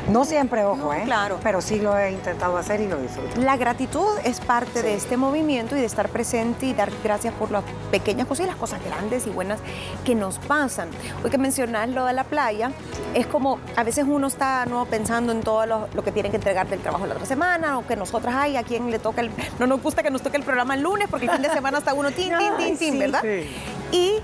No 0.08 0.24
siempre, 0.24 0.64
ojo, 0.64 0.76
No, 0.78 0.94
¿eh? 0.94 1.02
claro. 1.04 1.38
Pero 1.42 1.60
sí 1.60 1.78
lo 1.78 1.94
he 1.98 2.10
intentado 2.10 2.56
hacer 2.56 2.80
y 2.80 2.88
lo 2.88 2.96
disfruto. 2.96 3.38
La 3.38 3.58
gratitud 3.58 4.08
es 4.24 4.40
parte 4.40 4.80
Sí. 4.80 4.86
de 4.86 4.94
este 4.94 5.18
movimiento 5.18 5.76
y 5.76 5.80
de 5.80 5.84
estar 5.84 6.08
presente 6.08 6.64
y 6.64 6.72
dar 6.72 6.90
gracias 7.04 7.34
por 7.34 7.50
las 7.50 7.62
pequeñas 7.90 8.26
cosas 8.26 8.46
y 8.46 8.48
las 8.48 8.56
cosas 8.56 8.82
grandes 8.82 9.26
y 9.26 9.30
buenas 9.30 9.58
que 10.06 10.14
nos 10.14 10.38
pasan. 10.38 10.88
Hoy 11.22 11.28
que 11.28 11.36
mencionas 11.36 11.86
lo 11.90 12.06
de 12.06 12.14
la 12.14 12.24
playa, 12.24 12.70
es 13.12 13.26
como 13.26 13.58
a 13.76 13.84
veces 13.84 14.06
uno 14.08 14.26
está 14.28 14.64
no 14.64 14.86
pensando 14.86 15.30
en 15.30 15.42
todo 15.42 15.66
lo, 15.66 15.88
lo 15.92 16.02
que 16.02 16.12
tienen 16.12 16.32
que 16.32 16.36
entregar 16.38 16.66
del 16.66 16.80
trabajo 16.80 17.04
la 17.06 17.12
otra 17.12 17.26
semana 17.26 17.76
o 17.78 17.86
que 17.86 17.94
nosotras 17.94 18.34
hay 18.36 18.56
a 18.56 18.62
quien 18.62 18.90
le 18.90 18.98
toca 18.98 19.20
el 19.20 19.30
no 19.58 19.66
nos 19.66 19.82
gusta 19.82 20.02
que 20.02 20.10
nos 20.10 20.22
toque 20.22 20.38
el 20.38 20.44
programa 20.44 20.76
el 20.76 20.80
lunes 20.80 21.08
porque 21.10 21.26
el 21.26 21.32
fin 21.32 21.42
de 21.42 21.50
semana 21.50 21.76
está 21.76 21.92
uno 21.92 22.10
tin 22.10 22.32
tin 22.38 22.56
tin 22.56 22.78
tin, 22.78 22.98
¿verdad? 22.98 23.20
sí. 23.20 23.54
Y 23.92 24.14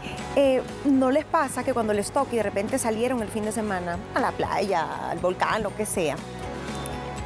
eh, 0.42 0.62
no 0.84 1.10
les 1.10 1.24
pasa 1.24 1.62
que 1.64 1.72
cuando 1.74 1.92
les 1.92 2.10
toque 2.12 2.34
y 2.34 2.36
de 2.38 2.42
repente 2.42 2.78
salieron 2.78 3.20
el 3.22 3.28
fin 3.28 3.44
de 3.44 3.52
semana 3.52 3.98
a 4.14 4.20
la 4.20 4.32
playa, 4.32 5.10
al 5.10 5.18
volcán, 5.18 5.62
lo 5.62 5.74
que 5.76 5.84
sea, 5.86 6.16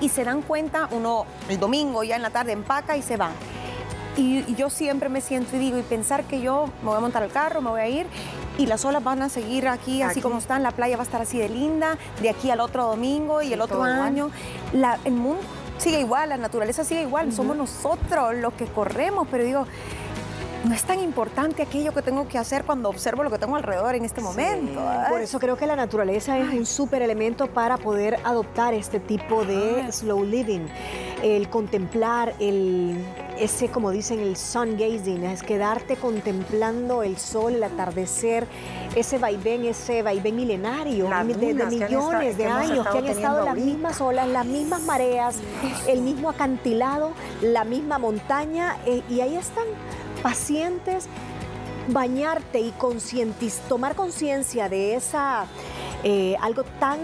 y 0.00 0.09
se 0.09 0.25
dan 0.25 0.42
cuenta, 0.42 0.88
uno 0.90 1.25
el 1.49 1.59
domingo 1.61 2.02
ya 2.02 2.16
en 2.16 2.23
la 2.23 2.30
tarde 2.30 2.52
empaca 2.52 2.97
y 2.97 3.02
se 3.02 3.16
va. 3.16 3.30
Y, 4.16 4.44
y 4.49 4.54
yo 4.54 4.71
siempre 4.71 5.09
me 5.09 5.21
siento 5.21 5.56
y 5.56 5.59
digo, 5.59 5.78
y 5.78 5.83
pensar 5.83 6.25
que 6.25 6.40
yo 6.40 6.66
me 6.83 6.88
voy 6.88 6.97
a 6.97 7.00
montar 7.00 7.23
al 7.23 7.30
carro, 7.30 7.61
me 7.61 7.71
voy 7.71 7.80
a 7.80 7.88
ir 7.88 8.06
y 8.59 8.66
las 8.66 8.85
olas 8.85 9.02
van 9.02 9.23
a 9.23 9.28
seguir 9.28 9.66
aquí, 9.66 10.02
así 10.02 10.12
Aquí. 10.12 10.21
como 10.21 10.38
están, 10.38 10.62
la 10.62 10.71
playa 10.71 10.97
va 10.97 11.02
a 11.02 11.06
estar 11.06 11.21
así 11.23 11.38
de 11.38 11.49
linda, 11.49 11.99
de 12.23 12.30
aquí 12.30 12.50
al 12.50 12.61
otro 12.61 12.87
domingo 12.87 13.42
y 13.42 13.52
el 13.52 13.61
otro 13.61 13.78
todo 13.78 13.85
año. 13.85 14.30
La- 14.73 14.99
el 15.04 15.14
mundo 15.14 15.42
sigue 15.78 15.99
igual, 16.00 16.28
la 16.28 16.37
naturaleza 16.37 16.85
sigue 16.85 17.02
igual, 17.02 17.33
somos 17.33 17.56
nosotros 17.56 18.35
los 18.37 18.52
que 18.54 18.66
corremos, 18.66 19.26
pero 19.28 19.42
digo, 19.42 19.66
no 20.64 20.75
es 20.75 20.83
tan 20.85 20.99
importante 21.00 21.62
aquello 21.62 21.92
que 21.92 22.00
tengo 22.00 22.26
que 22.26 22.38
hacer 22.38 22.64
cuando 22.64 22.88
observo 22.88 23.23
lo 23.23 23.30
que 23.30 23.38
tengo 23.38 23.54
alrededor 23.56 23.94
en 23.94 24.04
este 24.04 24.21
momento. 24.23 24.80
Ay, 24.80 25.11
Por 25.11 25.21
eso 25.21 25.38
creo 25.38 25.56
que 25.56 25.66
la 25.66 25.76
naturaleza 25.76 26.38
es 26.38 26.49
un 26.54 26.64
súper 26.64 27.02
elemento 27.02 27.49
para 27.49 27.76
poder 27.76 28.18
adoptar 28.25 28.73
este 28.75 28.99
tipo 28.99 29.44
de 29.44 29.83
Ah. 29.83 29.92
slow 29.92 30.25
living. 30.25 30.66
El 31.23 31.49
contemplar, 31.49 32.35
el, 32.38 33.02
ese, 33.38 33.68
como 33.68 33.90
dicen, 33.90 34.21
el 34.21 34.37
sun 34.37 34.76
gazing, 34.76 35.25
es 35.25 35.42
quedarte 35.42 35.97
contemplando 35.97 37.03
el 37.03 37.16
sol, 37.18 37.55
el 37.55 37.62
atardecer, 37.62 38.46
ese 38.94 39.18
vaivén, 39.18 39.64
ese 39.64 40.03
vaivén 40.03 40.37
milenario 40.37 41.09
de, 41.09 41.55
de 41.55 41.64
millones 41.66 42.37
de 42.37 42.44
que 42.44 42.48
años, 42.50 42.87
que 42.88 42.98
han 42.98 43.07
estado 43.07 43.44
las 43.44 43.57
mismas 43.57 44.00
olas, 44.00 44.29
las 44.29 44.44
mismas 44.46 44.83
mareas, 44.83 45.37
el 45.88 46.00
mismo 46.03 46.29
acantilado, 46.31 47.12
la 47.42 47.64
misma 47.64 47.98
montaña, 47.98 48.77
eh, 48.87 49.03
y 49.09 49.20
ahí 49.20 49.37
están 49.37 49.64
pacientes 50.24 51.06
bañarte 51.88 52.60
y 52.60 52.70
tomar 53.68 53.94
conciencia 53.94 54.70
de 54.70 54.94
esa 54.94 55.44
eh, 56.02 56.34
algo 56.40 56.64
tan 56.80 56.98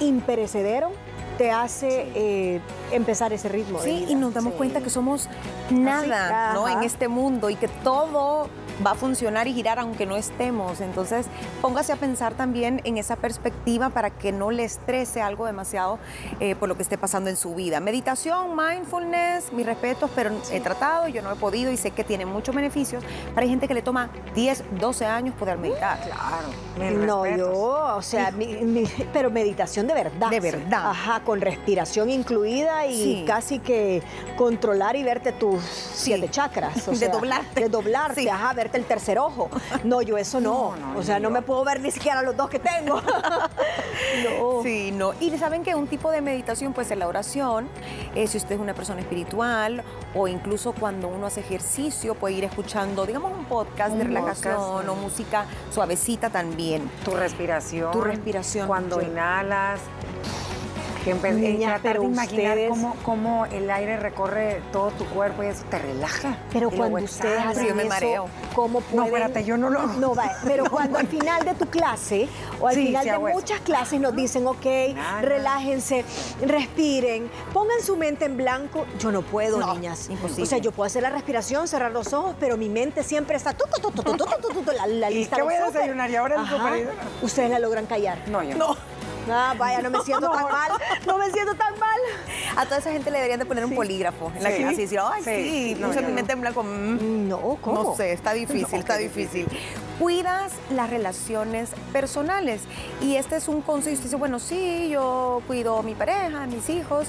imperecedero 0.00 0.92
te 1.38 1.50
hace 1.50 2.10
eh, 2.14 2.60
empezar 2.92 3.32
ese 3.32 3.48
ritmo. 3.48 3.78
de 3.80 3.84
Sí, 3.84 3.96
vida. 4.00 4.10
y 4.10 4.14
nos 4.14 4.34
damos 4.34 4.52
Sí. 4.52 4.58
cuenta 4.58 4.80
que 4.82 4.90
somos 4.90 5.28
nada 5.70 6.52
¿no? 6.54 6.68
en 6.68 6.82
este 6.82 7.08
mundo 7.08 7.48
y 7.50 7.56
que 7.56 7.68
todo 7.68 8.48
va 8.84 8.92
a 8.92 8.94
funcionar 8.94 9.46
y 9.46 9.54
girar 9.54 9.78
aunque 9.78 10.06
no 10.06 10.16
estemos. 10.16 10.80
Entonces, 10.80 11.26
póngase 11.62 11.92
a 11.92 11.96
pensar 11.96 12.34
también 12.34 12.80
en 12.84 12.98
esa 12.98 13.16
perspectiva 13.16 13.90
para 13.90 14.10
que 14.10 14.32
no 14.32 14.50
le 14.50 14.64
estrese 14.64 15.22
algo 15.22 15.46
demasiado 15.46 15.98
eh, 16.40 16.54
por 16.56 16.68
lo 16.68 16.76
que 16.76 16.82
esté 16.82 16.98
pasando 16.98 17.30
en 17.30 17.36
su 17.36 17.54
vida. 17.54 17.80
Meditación, 17.80 18.56
mindfulness, 18.56 19.52
mis 19.52 19.66
respetos, 19.66 20.10
pero 20.14 20.30
he 20.50 20.60
tratado, 20.60 21.08
yo 21.08 21.22
no 21.22 21.32
he 21.32 21.36
podido 21.36 21.70
y 21.70 21.76
sé 21.76 21.90
que 21.90 22.04
tiene 22.04 22.26
muchos 22.26 22.54
beneficios. 22.54 23.02
Pero 23.34 23.40
hay 23.42 23.48
gente 23.48 23.66
que 23.68 23.74
le 23.74 23.82
toma 23.82 24.10
10, 24.34 24.64
12 24.78 25.04
años 25.06 25.34
poder 25.36 25.58
meditar. 25.58 25.98
Claro. 26.00 26.94
No, 27.06 27.24
respetos. 27.24 27.48
yo, 27.48 27.96
o 27.96 28.02
sea, 28.02 28.30
mi- 28.30 28.46
mi- 28.64 28.84
pero 29.12 29.30
meditación 29.30 29.86
de 29.86 29.94
verdad. 29.94 30.30
De 30.30 30.40
verdad. 30.40 30.90
Ajá, 30.90 31.20
con 31.24 31.40
respiración 31.40 32.10
incluida 32.10 32.86
y 32.86 32.94
Sí. 32.96 33.24
casi 33.26 33.58
que 33.58 34.02
controlar 34.36 34.96
y 34.96 35.02
verte 35.02 35.32
tus 35.32 35.62
siete 35.62 36.28
chakras. 36.30 36.86
o 36.88 36.90
De 36.92 36.96
sea, 36.96 37.08
doblarte. 37.08 37.60
De 37.60 37.68
doblarte, 37.68 38.22
Sí. 38.22 38.28
ajá, 38.28 38.54
verte 38.66 38.78
el 38.78 38.84
tercer 38.84 39.18
ojo. 39.18 39.48
No, 39.84 40.02
yo 40.02 40.18
eso 40.18 40.40
no. 40.40 40.56
No, 40.56 40.76
no, 40.76 40.98
o 40.98 41.02
sea, 41.02 41.20
no 41.20 41.30
me 41.30 41.42
puedo 41.42 41.64
ver 41.64 41.80
ni 41.80 41.90
siquiera 41.90 42.22
los 42.22 42.36
dos 42.36 42.48
que 42.48 42.58
tengo. 42.58 43.00
no. 44.24 44.62
Sí, 44.62 44.90
no. 44.90 45.12
Y 45.20 45.36
saben 45.38 45.62
que 45.62 45.74
un 45.74 45.86
tipo 45.86 46.10
de 46.10 46.20
meditación 46.20 46.72
puede 46.72 46.88
ser 46.88 46.98
la 46.98 47.08
oración, 47.08 47.68
eh, 48.14 48.26
si 48.26 48.38
usted 48.38 48.54
es 48.54 48.60
una 48.60 48.74
persona 48.74 49.00
espiritual, 49.00 49.84
o 50.14 50.28
incluso 50.28 50.72
cuando 50.72 51.08
uno 51.08 51.26
hace 51.26 51.40
ejercicio, 51.40 52.14
puede 52.14 52.34
ir 52.34 52.44
escuchando, 52.44 53.06
digamos, 53.06 53.32
un 53.32 53.44
podcast 53.44 53.94
de 53.94 54.04
relajación 54.04 54.56
podcast, 54.56 54.88
o 54.88 54.94
música 54.96 55.44
suavecita 55.70 56.30
también. 56.30 56.90
Tu 57.04 57.12
respiración. 57.12 57.92
Tu 57.92 58.00
respiración. 58.00 58.66
Cuando 58.66 59.00
inhalas 59.00 59.80
que 61.06 61.28
imaginar 61.28 61.80
ustedes... 62.00 62.68
cómo, 62.68 62.96
cómo, 63.04 63.46
el 63.46 63.70
aire 63.70 63.96
recorre 63.96 64.60
todo 64.72 64.90
tu 64.90 65.04
cuerpo 65.06 65.44
y 65.44 65.46
eso 65.46 65.64
te 65.70 65.78
relaja. 65.78 66.36
Pero 66.52 66.70
cuando 66.70 66.98
ustedes 66.98 67.44
hacen 67.44 67.68
yo 67.68 67.74
me 67.74 67.84
mareo. 67.84 68.28
¿cómo 68.54 68.80
pueden... 68.80 68.96
No, 68.96 69.04
espérate, 69.04 69.44
yo 69.44 69.56
no 69.56 69.70
lo... 69.70 69.86
No, 69.86 70.14
va, 70.14 70.32
pero 70.44 70.64
cuando 70.70 70.98
al 70.98 71.06
final 71.06 71.44
de 71.44 71.54
tu 71.54 71.66
clase 71.66 72.28
o 72.60 72.68
al 72.68 72.74
final 72.74 73.04
de 73.04 73.18
muchas 73.18 73.60
clases 73.60 74.00
nos 74.00 74.16
dicen, 74.16 74.46
ok, 74.46 74.66
relájense, 75.20 76.04
respiren, 76.44 77.30
pongan 77.52 77.80
su 77.82 77.96
mente 77.96 78.24
en 78.24 78.36
blanco. 78.36 78.86
Yo 78.98 79.12
no 79.12 79.22
puedo, 79.22 79.74
niñas. 79.74 80.08
Imposible. 80.10 80.42
O 80.42 80.46
sea, 80.46 80.58
yo 80.58 80.72
puedo 80.72 80.86
hacer 80.86 81.02
la 81.02 81.10
respiración, 81.10 81.68
cerrar 81.68 81.92
los 81.92 82.12
ojos, 82.12 82.34
pero 82.40 82.56
mi 82.56 82.68
mente 82.68 83.02
siempre 83.04 83.36
está... 83.36 83.54
la, 84.76 84.86
la 84.86 85.10
lista 85.10 85.36
qué 85.36 85.42
voy 85.42 85.54
a 85.54 85.66
desayunar? 85.66 86.10
¿Y 86.10 86.16
ahora 86.16 86.36
el 86.76 86.88
Ustedes 87.22 87.50
la 87.50 87.58
logran 87.58 87.86
callar. 87.86 88.18
No, 88.28 88.42
yo 88.42 88.56
no. 88.56 88.95
Ah, 89.30 89.54
vaya, 89.58 89.82
no 89.82 89.90
me 89.90 90.00
siento 90.02 90.30
tan 90.30 90.44
mal. 90.44 90.70
No 91.06 91.18
me 91.18 91.30
siento 91.30 91.54
tan 91.54 91.78
mal. 91.78 91.98
A 92.56 92.64
toda 92.64 92.78
esa 92.78 92.92
gente 92.92 93.10
le 93.10 93.16
deberían 93.18 93.38
de 93.40 93.46
poner 93.46 93.64
un 93.64 93.74
polígrafo 93.74 94.32
en 94.36 94.42
la 94.42 94.50
Sí. 94.50 94.62
así 94.62 94.76
decir, 94.76 94.98
ay, 95.02 95.22
Sí. 95.22 95.30
sí, 95.30 95.76
No, 95.80 95.88
puse 95.88 96.00
mi 96.02 96.08
no. 96.08 96.14
mente 96.14 96.32
en 96.32 96.40
blanco. 96.40 96.62
mm, 96.62 97.28
No, 97.28 97.58
¿cómo? 97.60 97.82
No 97.82 97.96
sé, 97.96 98.12
está 98.12 98.32
difícil, 98.32 98.78
está 98.78 98.96
difícil. 98.96 99.46
Cuidas 99.98 100.52
las 100.70 100.90
relaciones 100.90 101.70
personales. 101.92 102.62
Y 103.00 103.16
este 103.16 103.36
es 103.36 103.48
un 103.48 103.62
consejo. 103.62 103.94
Usted 103.94 104.04
dice, 104.04 104.16
bueno, 104.16 104.38
sí, 104.38 104.88
yo 104.90 105.42
cuido 105.46 105.78
a 105.78 105.82
mi 105.82 105.94
pareja, 105.94 106.42
a 106.42 106.46
mis 106.46 106.68
hijos, 106.70 107.06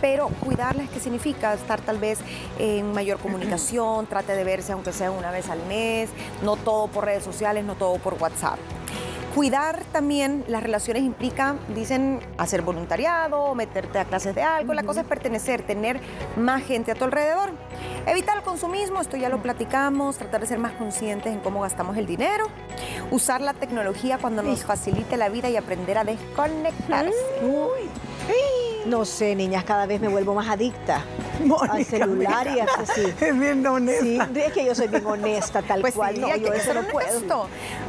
pero 0.00 0.28
cuidarles, 0.44 0.88
¿qué 0.90 1.00
significa? 1.00 1.54
Estar 1.54 1.80
tal 1.80 1.98
vez 1.98 2.18
en 2.58 2.92
mayor 2.92 3.18
comunicación, 3.22 4.06
trate 4.06 4.34
de 4.34 4.44
verse 4.44 4.72
aunque 4.72 4.92
sea 4.92 5.10
una 5.10 5.30
vez 5.30 5.48
al 5.50 5.62
mes, 5.66 6.10
no 6.42 6.56
todo 6.56 6.88
por 6.88 7.04
redes 7.04 7.22
sociales, 7.24 7.64
no 7.64 7.74
todo 7.76 7.98
por 7.98 8.14
WhatsApp. 8.14 8.58
Cuidar 9.34 9.84
también 9.92 10.44
las 10.48 10.62
relaciones 10.62 11.04
implica, 11.04 11.54
dicen, 11.74 12.20
hacer 12.36 12.62
voluntariado, 12.62 13.54
meterte 13.54 13.98
a 13.98 14.04
clases 14.04 14.34
de 14.34 14.42
algo. 14.42 14.74
La 14.74 14.82
cosa 14.82 15.02
es 15.02 15.06
pertenecer, 15.06 15.62
tener 15.62 16.00
más 16.36 16.64
gente 16.64 16.90
a 16.90 16.94
tu 16.96 17.04
alrededor. 17.04 17.50
Evitar 18.06 18.38
el 18.38 18.42
consumismo, 18.42 19.00
esto 19.00 19.16
ya 19.16 19.28
lo 19.28 19.40
platicamos, 19.40 20.18
tratar 20.18 20.40
de 20.40 20.46
ser 20.48 20.58
más 20.58 20.72
conscientes 20.72 21.32
en 21.32 21.38
cómo 21.40 21.60
gastamos 21.62 21.96
el 21.96 22.06
dinero. 22.06 22.48
Usar 23.10 23.40
la 23.40 23.54
tecnología 23.54 24.18
cuando 24.18 24.42
nos 24.42 24.64
facilite 24.64 25.16
la 25.16 25.28
vida 25.28 25.48
y 25.48 25.56
aprender 25.56 25.98
a 25.98 26.04
desconectarse. 26.04 27.14
No 28.86 29.04
sé, 29.04 29.34
niñas, 29.34 29.64
cada 29.64 29.86
vez 29.86 30.00
me 30.00 30.08
vuelvo 30.08 30.34
más 30.34 30.48
adicta 30.48 31.02
al 31.70 31.84
celular 31.84 32.46
y 32.46 32.50
mira, 32.50 32.66
así. 32.78 33.02
Es 33.20 33.38
bien 33.38 33.66
honesta. 33.66 34.28
Sí, 34.32 34.40
es 34.40 34.52
que 34.52 34.64
yo 34.64 34.74
soy 34.74 34.88
bien 34.88 35.06
honesta, 35.06 35.62
tal 35.62 35.80
Pues 35.80 35.94
cual. 35.94 36.14
sí, 36.14 36.20
no, 36.20 36.36
yo 36.36 36.50
que 36.50 36.58
eso 36.58 36.74
no 36.74 36.82
puedo. 36.84 37.46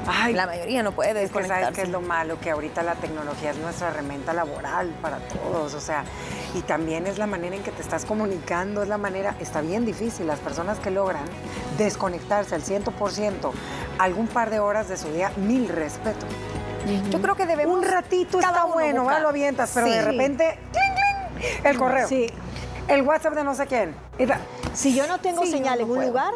Ay, 0.08 0.34
la 0.34 0.46
mayoría 0.46 0.84
no 0.84 0.92
puede 0.92 1.24
Es 1.24 1.32
que 1.32 1.44
sabes 1.44 1.72
que 1.72 1.84
es 1.84 1.90
lo 1.90 2.02
malo, 2.02 2.40
que 2.40 2.52
ahorita 2.52 2.84
la 2.84 2.96
tecnología 2.96 3.52
es 3.52 3.58
nuestra 3.58 3.90
herramienta 3.90 4.34
laboral 4.34 4.90
para 5.02 5.20
todos, 5.20 5.74
o 5.74 5.80
sea, 5.80 6.04
y 6.56 6.62
también 6.62 7.08
es 7.08 7.18
la 7.18 7.28
manera 7.28 7.56
en 7.56 7.64
que 7.64 7.72
te 7.72 7.82
estás 7.82 8.06
comunicando, 8.06 8.84
es 8.84 8.90
la 8.90 8.98
manera, 8.98 9.36
está 9.40 9.62
bien 9.62 9.86
difícil, 9.86 10.28
las 10.28 10.40
personas 10.40 10.80
que 10.80 10.92
logran 10.92 11.24
desconectarse 11.78 12.56
al 12.56 12.64
100% 12.64 13.52
algún 13.98 14.28
par 14.28 14.50
de 14.50 14.60
horas 14.60 14.90
de 14.90 14.98
su 14.98 15.12
día, 15.12 15.32
mil 15.38 15.70
respeto. 15.70 16.26
Yo 17.10 17.22
creo 17.22 17.36
que 17.36 17.46
debemos... 17.46 17.78
Un 17.78 17.84
ratito 17.84 18.40
está 18.40 18.66
bueno. 18.66 19.06
¿va? 19.06 19.20
lo 19.20 19.30
avientas, 19.30 19.72
pero 19.74 19.88
Sí. 19.88 19.94
de 19.94 20.02
repente, 20.02 20.60
¡cling, 20.72 21.42
cling! 21.42 21.66
el 21.66 21.78
correo, 21.78 22.08
Sí. 22.08 22.28
el 22.88 23.02
WhatsApp 23.04 23.34
de 23.36 23.44
no 23.44 23.56
sé 23.56 23.68
quién. 23.68 23.96
Si 24.74 24.94
yo 24.96 25.08
no 25.08 25.20
tengo 25.20 25.44
Sí, 25.44 25.52
señal 25.52 25.80
en 25.82 25.90
un 25.90 25.96
puedo. 25.96 26.08
lugar, 26.10 26.34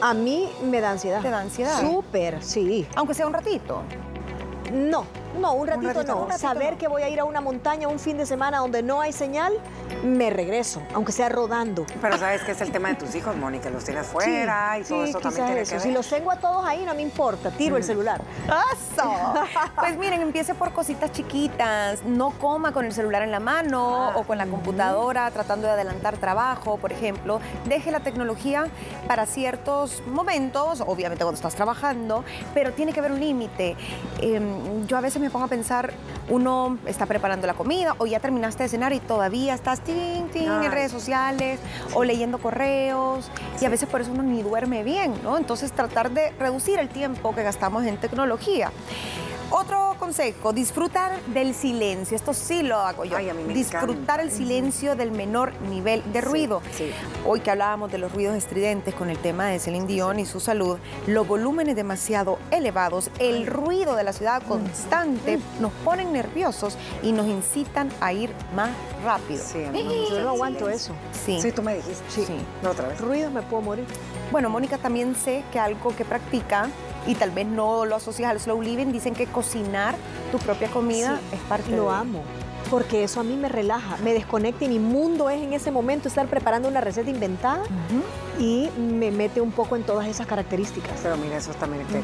a 0.00 0.14
mí 0.14 0.50
me 0.62 0.80
da 0.80 0.90
ansiedad. 0.92 1.20
¿Te 1.20 1.30
da 1.30 1.40
ansiedad? 1.40 1.80
Súper, 1.80 2.42
sí. 2.42 2.86
Aunque 2.96 3.14
sea 3.14 3.26
un 3.26 3.32
ratito. 3.34 3.82
No, 4.72 5.06
no, 5.40 5.52
un 5.52 5.66
ratito, 5.66 5.92
ratito, 5.92 6.14
no. 6.14 6.22
un 6.22 6.28
ratito 6.28 6.48
Saber 6.48 6.72
no. 6.72 6.78
que 6.78 6.88
voy 6.88 7.02
a 7.02 7.08
ir 7.08 7.20
a 7.20 7.24
una 7.24 7.40
montaña 7.40 7.88
un 7.88 7.98
fin 7.98 8.16
de 8.18 8.26
semana 8.26 8.58
donde 8.58 8.82
no 8.82 9.00
hay 9.00 9.12
señal, 9.12 9.52
me 10.02 10.30
regreso, 10.30 10.82
aunque 10.94 11.12
sea 11.12 11.28
rodando. 11.28 11.86
Pero 12.00 12.18
sabes 12.18 12.42
que 12.42 12.52
es 12.52 12.60
el 12.60 12.70
tema 12.72 12.88
de 12.88 12.94
tus 12.96 13.14
hijos, 13.14 13.36
Mónica, 13.36 13.70
los 13.70 13.84
tienes 13.84 14.06
fuera 14.06 14.78
y 14.78 14.82
todo 14.84 15.04
sí, 15.04 15.10
eso 15.10 15.20
también 15.20 15.46
tiene 15.46 15.60
eso. 15.62 15.70
que 15.70 15.76
ver. 15.76 15.82
Si 15.82 15.92
los 15.92 16.08
tengo 16.08 16.30
a 16.30 16.36
todos 16.36 16.64
ahí, 16.64 16.84
no 16.84 16.94
me 16.94 17.02
importa, 17.02 17.50
tiro 17.50 17.76
el 17.76 17.84
celular. 17.84 18.20
¡Eso! 18.46 19.02
Pues 19.76 19.98
miren, 19.98 20.22
empiece 20.22 20.54
por 20.54 20.72
cositas 20.72 21.12
chiquitas. 21.12 22.02
No 22.04 22.30
coma 22.30 22.72
con 22.72 22.84
el 22.86 22.92
celular 22.92 23.22
en 23.22 23.30
la 23.30 23.40
mano 23.40 24.10
o 24.16 24.22
con 24.24 24.38
la 24.38 24.46
computadora 24.46 25.30
tratando 25.30 25.66
de 25.66 25.74
adelantar 25.74 26.16
trabajo, 26.16 26.76
por 26.78 26.92
ejemplo. 26.92 27.40
Deje 27.66 27.90
la 27.90 28.00
tecnología 28.00 28.66
para 29.06 29.26
ciertos 29.26 30.02
momentos, 30.06 30.80
obviamente 30.86 31.24
cuando 31.24 31.36
estás 31.36 31.54
trabajando, 31.54 32.24
pero 32.54 32.72
tiene 32.72 32.92
que 32.92 33.00
haber 33.00 33.12
un 33.12 33.20
límite. 33.20 33.76
Em, 34.20 34.86
yo 34.86 34.96
a 34.96 35.00
veces 35.00 35.20
me 35.20 35.23
pongo 35.30 35.46
a 35.46 35.48
pensar, 35.48 35.92
uno 36.28 36.78
está 36.86 37.06
preparando 37.06 37.46
la 37.46 37.54
comida 37.54 37.94
o 37.98 38.06
ya 38.06 38.20
terminaste 38.20 38.64
de 38.64 38.68
cenar 38.68 38.92
y 38.92 39.00
todavía 39.00 39.54
estás 39.54 39.80
tin, 39.80 40.28
tin, 40.32 40.48
Ay. 40.48 40.66
en 40.66 40.72
redes 40.72 40.92
sociales 40.92 41.60
o 41.94 42.04
leyendo 42.04 42.38
correos 42.38 43.30
y 43.60 43.64
a 43.64 43.68
veces 43.68 43.88
por 43.88 44.00
eso 44.00 44.12
uno 44.12 44.22
ni 44.22 44.42
duerme 44.42 44.84
bien, 44.84 45.14
¿no? 45.22 45.36
Entonces 45.36 45.72
tratar 45.72 46.10
de 46.10 46.30
reducir 46.38 46.78
el 46.78 46.88
tiempo 46.88 47.34
que 47.34 47.42
gastamos 47.42 47.84
en 47.84 47.96
tecnología. 47.96 48.70
Otro 49.56 49.94
consejo, 50.00 50.52
disfrutar 50.52 51.22
del 51.26 51.54
silencio. 51.54 52.16
Esto 52.16 52.34
sí 52.34 52.64
lo 52.64 52.76
hago 52.76 53.04
yo. 53.04 53.16
Ay, 53.16 53.28
a 53.28 53.34
mí 53.34 53.44
me 53.44 53.54
disfrutar 53.54 53.88
encanta. 53.94 54.22
el 54.22 54.32
silencio 54.32 54.96
del 54.96 55.12
menor 55.12 55.52
nivel 55.70 56.02
de 56.12 56.20
ruido. 56.22 56.60
sí. 56.72 56.90
Hoy 57.24 57.38
que 57.38 57.52
hablábamos 57.52 57.92
de 57.92 57.98
los 57.98 58.12
ruidos 58.12 58.34
estridentes 58.34 58.94
con 58.94 59.10
el 59.10 59.18
tema 59.18 59.46
de 59.46 59.60
Celine 59.60 59.86
Dion 59.86 60.18
y 60.18 60.26
su 60.26 60.40
salud, 60.40 60.78
los 61.06 61.28
volúmenes 61.28 61.76
demasiado 61.76 62.40
elevados, 62.50 63.10
el 63.20 63.46
ruido 63.46 63.94
de 63.94 64.02
la 64.02 64.12
ciudad 64.12 64.42
constante 64.42 65.38
nos 65.60 65.70
ponen 65.84 66.12
nerviosos 66.12 66.76
y 67.04 67.12
nos 67.12 67.28
incitan 67.28 67.90
a 68.00 68.12
ir 68.12 68.34
más 68.56 68.70
rápido. 69.04 69.40
Sí, 69.44 69.60
gusta 69.62 70.14
Yo 70.16 70.22
no 70.24 70.30
aguanto 70.30 70.64
silencio. 70.64 70.94
eso. 70.94 71.20
Sí. 71.24 71.40
Sí, 71.40 71.52
tú 71.52 71.62
me 71.62 71.76
dijiste. 71.76 72.02
Sí. 72.10 72.26
No, 72.60 72.70
otra 72.70 72.88
vez. 72.88 73.00
Ruido 73.00 73.30
me 73.30 73.42
puedo 73.42 73.62
morir. 73.62 73.86
Bueno, 74.32 74.50
Mónica, 74.50 74.78
también 74.78 75.14
sé 75.14 75.44
que 75.52 75.60
algo 75.60 75.94
que 75.94 76.04
practica 76.04 76.68
y 77.06 77.14
tal 77.14 77.30
vez 77.30 77.46
no 77.46 77.84
lo 77.84 77.96
asocias 77.96 78.30
al 78.30 78.40
slow 78.40 78.62
living, 78.62 78.86
dicen 78.92 79.14
que 79.14 79.26
cocinar 79.26 79.94
tu 80.32 80.38
propia 80.38 80.68
comida 80.68 81.18
Sí, 81.18 81.36
es 81.36 81.40
parte 81.42 81.70
de 81.70 81.76
Lo 81.76 81.90
amo. 81.90 82.22
Porque 82.70 83.04
eso 83.04 83.20
a 83.20 83.24
mí 83.24 83.36
me 83.36 83.48
relaja, 83.48 83.98
me 84.02 84.14
desconecta 84.14 84.64
y 84.64 84.68
mi 84.68 84.78
mundo 84.78 85.28
es 85.28 85.42
en 85.42 85.52
ese 85.52 85.70
momento 85.70 86.08
estar 86.08 86.26
preparando 86.26 86.66
una 86.66 86.80
receta 86.80 87.10
inventada 87.10 87.62
y 88.38 88.70
me 88.78 89.10
mete 89.10 89.40
un 89.40 89.52
poco 89.52 89.76
en 89.76 89.82
todas 89.82 90.08
esas 90.08 90.26
características. 90.26 90.98
Pero 91.02 91.16
mira, 91.18 91.36
eso 91.36 91.52
también 91.52 91.86
que 91.86 92.00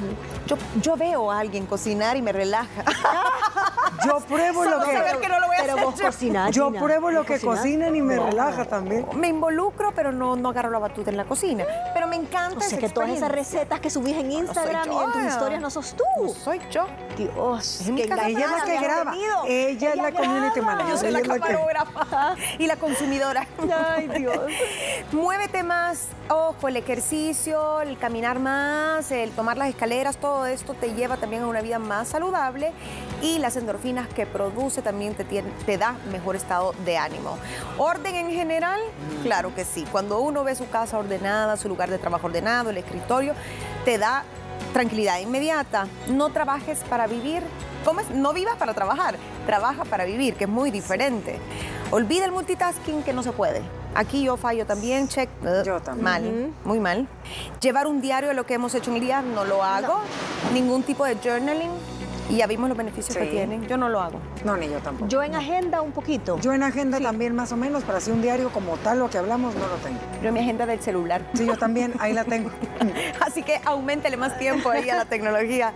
Yo, 0.46 0.56
yo 0.82 0.96
veo 0.96 1.32
a 1.32 1.40
alguien 1.40 1.64
cocinar 1.64 2.16
y 2.18 2.22
me 2.22 2.32
relaja. 2.32 2.84
Yo 4.04 4.18
pruebo 4.20 4.64
lo 4.64 4.80
que 4.80 4.92
saber 4.96 5.18
que 5.20 5.28
no 5.28 5.40
lo 5.40 5.46
voy 5.46 5.56
a 5.56 5.60
Pero 5.60 5.72
hacer 5.74 5.84
vos 5.84 5.94
yo. 5.96 6.06
cocinas. 6.06 6.50
yo 6.52 6.66
Gina. 6.68 6.80
pruebo 6.80 7.10
lo 7.10 7.18
¿Vos 7.20 7.26
que 7.26 7.34
cocinas? 7.34 7.56
cocinan 7.58 7.96
y 7.96 8.02
me 8.02 8.16
No. 8.16 8.26
relaja 8.26 8.64
también. 8.64 9.06
Me 9.14 9.28
involucro, 9.28 9.92
pero 9.94 10.12
no, 10.12 10.36
no 10.36 10.48
agarro 10.50 10.70
la 10.70 10.78
batuta 10.78 11.10
en 11.10 11.16
la 11.16 11.24
cocina. 11.24 11.64
Pero 11.94 12.06
me 12.06 12.16
encanta 12.16 12.58
O 12.58 12.60
sea 12.60 12.68
esa 12.68 12.78
que 12.78 12.88
todas 12.88 13.10
esas 13.10 13.30
recetas 13.30 13.80
que 13.80 13.90
subís 13.90 14.16
en 14.16 14.30
Instagram 14.32 14.84
soy 14.86 14.94
y 14.94 14.98
en 15.04 15.12
tus 15.12 15.22
historias 15.24 15.60
no 15.60 15.70
sos 15.70 15.94
tú. 15.94 16.04
No 16.22 16.28
soy 16.30 16.60
yo. 16.70 16.86
Dios, 17.16 17.82
Ella 17.86 18.04
es 18.26 18.50
la 18.50 18.64
que 18.64 18.78
graba. 18.80 19.14
Ella 19.46 19.90
es 19.90 19.96
la 19.96 20.12
community 20.12 20.60
manager. 20.60 20.88
Yo 20.90 20.96
soy 20.98 21.10
la 21.10 21.20
camarógrafa 21.22 22.34
y 22.58 22.66
la 22.66 22.76
consumidora. 22.76 23.46
Ay, 23.94 24.08
Dios. 24.08 24.38
Muévete 25.12 25.62
más, 25.62 26.06
ojo, 26.28 26.68
el 26.68 26.76
ejercicio, 26.76 27.80
el 27.82 27.98
caminar 27.98 28.38
más, 28.38 29.10
el 29.10 29.30
tomar 29.32 29.56
las 29.58 29.68
escaleras, 29.68 30.16
todo 30.16 30.46
esto 30.46 30.74
te 30.74 30.94
lleva 30.94 31.16
también 31.16 31.42
a 31.42 31.46
una 31.46 31.60
vida 31.60 31.78
más 31.78 32.08
saludable 32.08 32.72
y 33.22 33.38
las 33.38 33.56
endorfinas 33.56 33.89
que 34.14 34.26
produce 34.26 34.82
también 34.82 35.14
te, 35.14 35.24
tiene- 35.24 35.50
te 35.66 35.76
da 35.78 35.96
mejor 36.12 36.36
estado 36.36 36.74
de 36.84 36.96
ánimo. 36.96 37.36
¿Orden 37.78 38.14
en 38.14 38.30
general? 38.30 38.80
Claro 39.22 39.54
que 39.54 39.64
sí. 39.64 39.84
Cuando 39.90 40.20
uno 40.20 40.44
ve 40.44 40.54
su 40.54 40.68
casa 40.68 40.98
ordenada, 40.98 41.56
su 41.56 41.68
lugar 41.68 41.90
de 41.90 41.98
trabajo 41.98 42.26
ordenado, 42.28 42.70
el 42.70 42.78
escritorio, 42.78 43.34
te 43.84 43.98
da 43.98 44.24
tranquilidad 44.72 45.18
inmediata. 45.18 45.86
No 46.08 46.30
trabajes 46.30 46.78
para 46.88 47.06
vivir. 47.06 47.42
¿Cómo 47.84 48.00
es? 48.00 48.10
No 48.10 48.32
vivas 48.34 48.56
para 48.56 48.74
trabajar, 48.74 49.16
trabaja 49.46 49.84
para 49.84 50.04
vivir, 50.04 50.34
que 50.34 50.44
es 50.44 50.50
muy 50.50 50.70
diferente. 50.70 51.38
Olvida 51.90 52.26
el 52.26 52.30
multitasking 52.32 53.02
que 53.02 53.12
no 53.12 53.22
se 53.22 53.32
puede. 53.32 53.62
Aquí 53.94 54.22
yo 54.22 54.36
fallo 54.36 54.66
también, 54.66 55.08
check. 55.08 55.28
uh, 55.42 55.64
Yo 55.64 55.80
también. 55.80 56.04
Mal, 56.04 56.52
muy 56.64 56.78
mal. 56.78 57.08
Llevar 57.60 57.86
un 57.88 58.00
diario 58.00 58.28
de 58.28 58.34
lo 58.34 58.44
que 58.46 58.54
hemos 58.54 58.74
hecho 58.74 58.90
en 58.90 58.96
el 58.98 59.02
día, 59.02 59.22
no 59.22 59.44
lo 59.44 59.64
hago. 59.64 59.98
Ningún 60.52 60.82
tipo 60.84 61.04
de 61.04 61.16
journaling. 61.16 61.70
Y 62.30 62.36
ya 62.36 62.46
vimos 62.46 62.68
los 62.68 62.78
beneficios 62.78 63.16
que 63.16 63.26
tienen. 63.26 63.66
Yo 63.66 63.76
no 63.76 63.88
lo 63.88 64.00
hago. 64.00 64.20
No, 64.44 64.56
ni 64.56 64.68
yo 64.68 64.78
tampoco. 64.78 65.08
Yo 65.08 65.22
en 65.22 65.34
agenda 65.34 65.82
un 65.82 65.92
poquito. 65.92 66.38
Yo 66.40 66.52
en 66.52 66.62
agenda 66.62 67.00
también 67.00 67.34
más 67.34 67.50
o 67.52 67.56
menos, 67.56 67.82
pero 67.84 67.98
así 67.98 68.10
un 68.10 68.22
diario 68.22 68.50
como 68.50 68.76
tal, 68.78 69.00
lo 69.00 69.10
que 69.10 69.18
hablamos, 69.18 69.54
no 69.56 69.66
lo 69.66 69.76
tengo. 69.76 69.98
Yo 70.22 70.28
en 70.28 70.34
mi 70.34 70.40
agenda 70.40 70.64
del 70.64 70.80
celular. 70.80 71.22
Sí, 71.34 71.44
yo 71.44 71.56
también, 71.56 71.92
ahí 71.98 72.12
la 72.12 72.24
tengo. 72.24 72.50
Así 73.20 73.42
que 73.42 73.60
aumentele 73.64 74.16
más 74.16 74.38
tiempo 74.38 74.70
ahí 74.70 74.88
a 74.90 74.96
la 74.96 75.04
tecnología. 75.04 75.72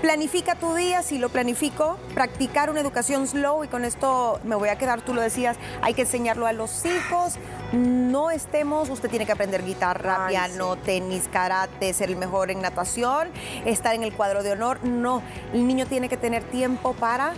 Planifica 0.00 0.54
tu 0.54 0.74
día, 0.74 1.02
si 1.02 1.18
lo 1.18 1.28
planifico, 1.28 1.98
practicar 2.14 2.70
una 2.70 2.80
educación 2.80 3.26
slow 3.26 3.64
y 3.64 3.68
con 3.68 3.84
esto 3.84 4.40
me 4.44 4.56
voy 4.56 4.68
a 4.68 4.76
quedar, 4.76 5.02
tú 5.02 5.14
lo 5.14 5.20
decías, 5.20 5.56
hay 5.80 5.94
que 5.94 6.02
enseñarlo 6.02 6.46
a 6.46 6.52
los 6.52 6.84
hijos. 6.84 7.38
No 7.72 8.30
estemos, 8.30 8.90
usted 8.90 9.08
tiene 9.08 9.24
que 9.24 9.32
aprender 9.32 9.64
guitarra, 9.64 10.26
Ay, 10.26 10.34
piano, 10.34 10.76
tenis, 10.76 11.28
karate, 11.32 11.94
ser 11.94 12.10
el 12.10 12.16
mejor 12.16 12.50
en 12.50 12.60
natación, 12.60 13.28
estar 13.64 13.94
en 13.94 14.02
el 14.02 14.12
cuadro 14.12 14.42
de 14.42 14.52
honor. 14.52 14.84
No, 14.84 15.22
el 15.54 15.66
niño 15.66 15.86
tiene 15.92 16.08
que 16.08 16.16
tener 16.16 16.42
tiempo 16.44 16.94
para 16.94 17.34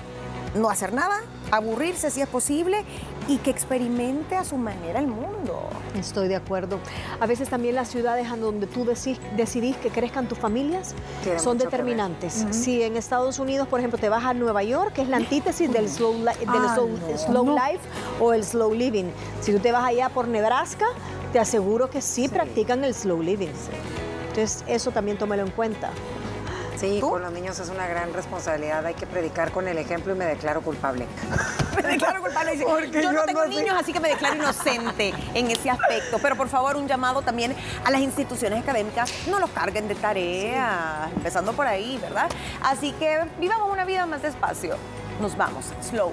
no 0.54 0.70
hacer 0.70 0.92
nada, 0.92 1.16
aburrirse 1.50 2.08
si 2.08 2.20
es 2.20 2.28
posible 2.28 2.84
y 3.26 3.38
que 3.38 3.50
experimente 3.50 4.36
a 4.36 4.44
su 4.44 4.56
manera 4.56 5.00
el 5.00 5.08
mundo. 5.08 5.68
Estoy 5.98 6.28
de 6.28 6.36
acuerdo. 6.36 6.78
A 7.18 7.26
veces 7.26 7.48
también 7.48 7.74
las 7.74 7.88
ciudades 7.88 8.28
en 8.32 8.40
donde 8.40 8.68
tú 8.68 8.84
decís- 8.84 9.18
decidís 9.36 9.76
que 9.78 9.90
crezcan 9.90 10.28
tus 10.28 10.38
familias 10.38 10.94
Tiene 11.24 11.40
son 11.40 11.58
determinantes. 11.58 12.46
Si 12.52 12.80
en 12.84 12.96
Estados 12.96 13.40
Unidos, 13.40 13.66
por 13.66 13.80
ejemplo, 13.80 13.98
te 13.98 14.08
vas 14.08 14.22
a 14.24 14.34
Nueva 14.34 14.62
York, 14.62 14.92
que 14.92 15.02
es 15.02 15.08
la 15.08 15.16
antítesis 15.16 15.72
del 15.72 15.88
slow, 15.88 16.12
li- 16.14 16.22
del 16.38 16.48
Ah, 16.48 16.74
slow, 16.76 16.90
no. 16.90 17.18
slow 17.18 17.46
life 17.56 17.80
o 18.20 18.32
el 18.34 18.44
slow 18.44 18.72
living. 18.72 19.06
Si 19.40 19.50
tú 19.52 19.58
te 19.58 19.72
vas 19.72 19.82
allá 19.82 20.10
por 20.10 20.28
Nebraska, 20.28 20.86
te 21.32 21.40
aseguro 21.40 21.90
que 21.90 22.00
sí, 22.00 22.28
practican 22.28 22.84
el 22.84 22.94
slow 22.94 23.20
living. 23.20 23.48
Entonces, 24.28 24.62
eso 24.68 24.92
también 24.92 25.18
tómalo 25.18 25.42
en 25.42 25.50
cuenta. 25.50 25.90
Sí, 26.76 27.00
con 27.00 27.22
los 27.22 27.32
niños 27.32 27.58
es 27.60 27.68
una 27.68 27.86
gran 27.86 28.12
responsabilidad. 28.12 28.84
Hay 28.84 28.94
que 28.94 29.06
predicar 29.06 29.52
con 29.52 29.68
el 29.68 29.78
ejemplo 29.78 30.14
y 30.14 30.18
me 30.18 30.24
declaro 30.24 30.62
culpable. 30.62 31.06
me 31.76 31.82
declaro 31.82 32.20
culpable. 32.20 32.58
yo, 32.58 33.12
no 33.12 33.24
tengo 33.24 33.46
niños, 33.46 33.76
así 33.78 33.92
que 33.92 34.00
me 34.00 34.08
declaro 34.08 34.36
inocente 34.36 35.14
en 35.34 35.50
ese 35.50 35.70
aspecto. 35.70 36.18
Pero 36.20 36.36
por 36.36 36.48
favor, 36.48 36.76
un 36.76 36.88
llamado 36.88 37.22
también 37.22 37.54
a 37.84 37.90
las 37.90 38.00
instituciones 38.00 38.62
académicas. 38.62 39.12
No 39.28 39.38
los 39.38 39.50
carguen 39.50 39.88
de 39.88 39.94
tareas, 39.94 41.12
empezando 41.14 41.52
por 41.52 41.66
ahí, 41.66 41.98
¿verdad? 41.98 42.28
Así 42.62 42.92
que 42.92 43.20
vivamos 43.38 43.70
una 43.70 43.84
vida 43.84 44.06
más 44.06 44.22
despacio. 44.22 44.76
Nos 45.20 45.36
vamos, 45.36 45.66
slow. 45.80 46.12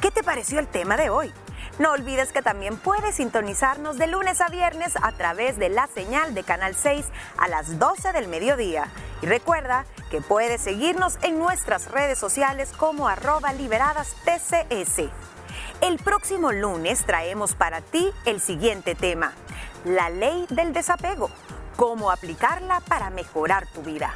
¿Qué 0.00 0.10
te 0.10 0.22
pareció 0.22 0.60
el 0.60 0.68
tema 0.68 0.96
de 0.96 1.10
hoy? 1.10 1.32
No 1.78 1.92
olvides 1.92 2.32
que 2.32 2.42
también 2.42 2.76
puedes 2.76 3.14
sintonizarnos 3.14 3.98
de 3.98 4.08
lunes 4.08 4.40
a 4.40 4.48
viernes 4.48 4.94
a 5.00 5.12
través 5.12 5.58
de 5.58 5.68
la 5.68 5.86
señal 5.86 6.34
de 6.34 6.42
Canal 6.42 6.74
6 6.74 7.06
a 7.36 7.46
las 7.46 7.78
12 7.78 8.12
del 8.12 8.26
mediodía. 8.26 8.88
Y 9.22 9.26
recuerda 9.26 9.86
que 10.10 10.20
puedes 10.20 10.60
seguirnos 10.60 11.18
en 11.22 11.38
nuestras 11.38 11.88
redes 11.92 12.18
sociales 12.18 12.72
como 12.76 13.06
arroba 13.06 13.52
liberadas 13.52 14.16
TCS. 14.24 15.08
El 15.80 15.98
próximo 15.98 16.50
lunes 16.50 17.04
traemos 17.06 17.54
para 17.54 17.80
ti 17.80 18.10
el 18.24 18.40
siguiente 18.40 18.96
tema, 18.96 19.32
la 19.84 20.10
ley 20.10 20.46
del 20.50 20.72
desapego, 20.72 21.30
cómo 21.76 22.10
aplicarla 22.10 22.80
para 22.80 23.10
mejorar 23.10 23.68
tu 23.68 23.82
vida. 23.82 24.12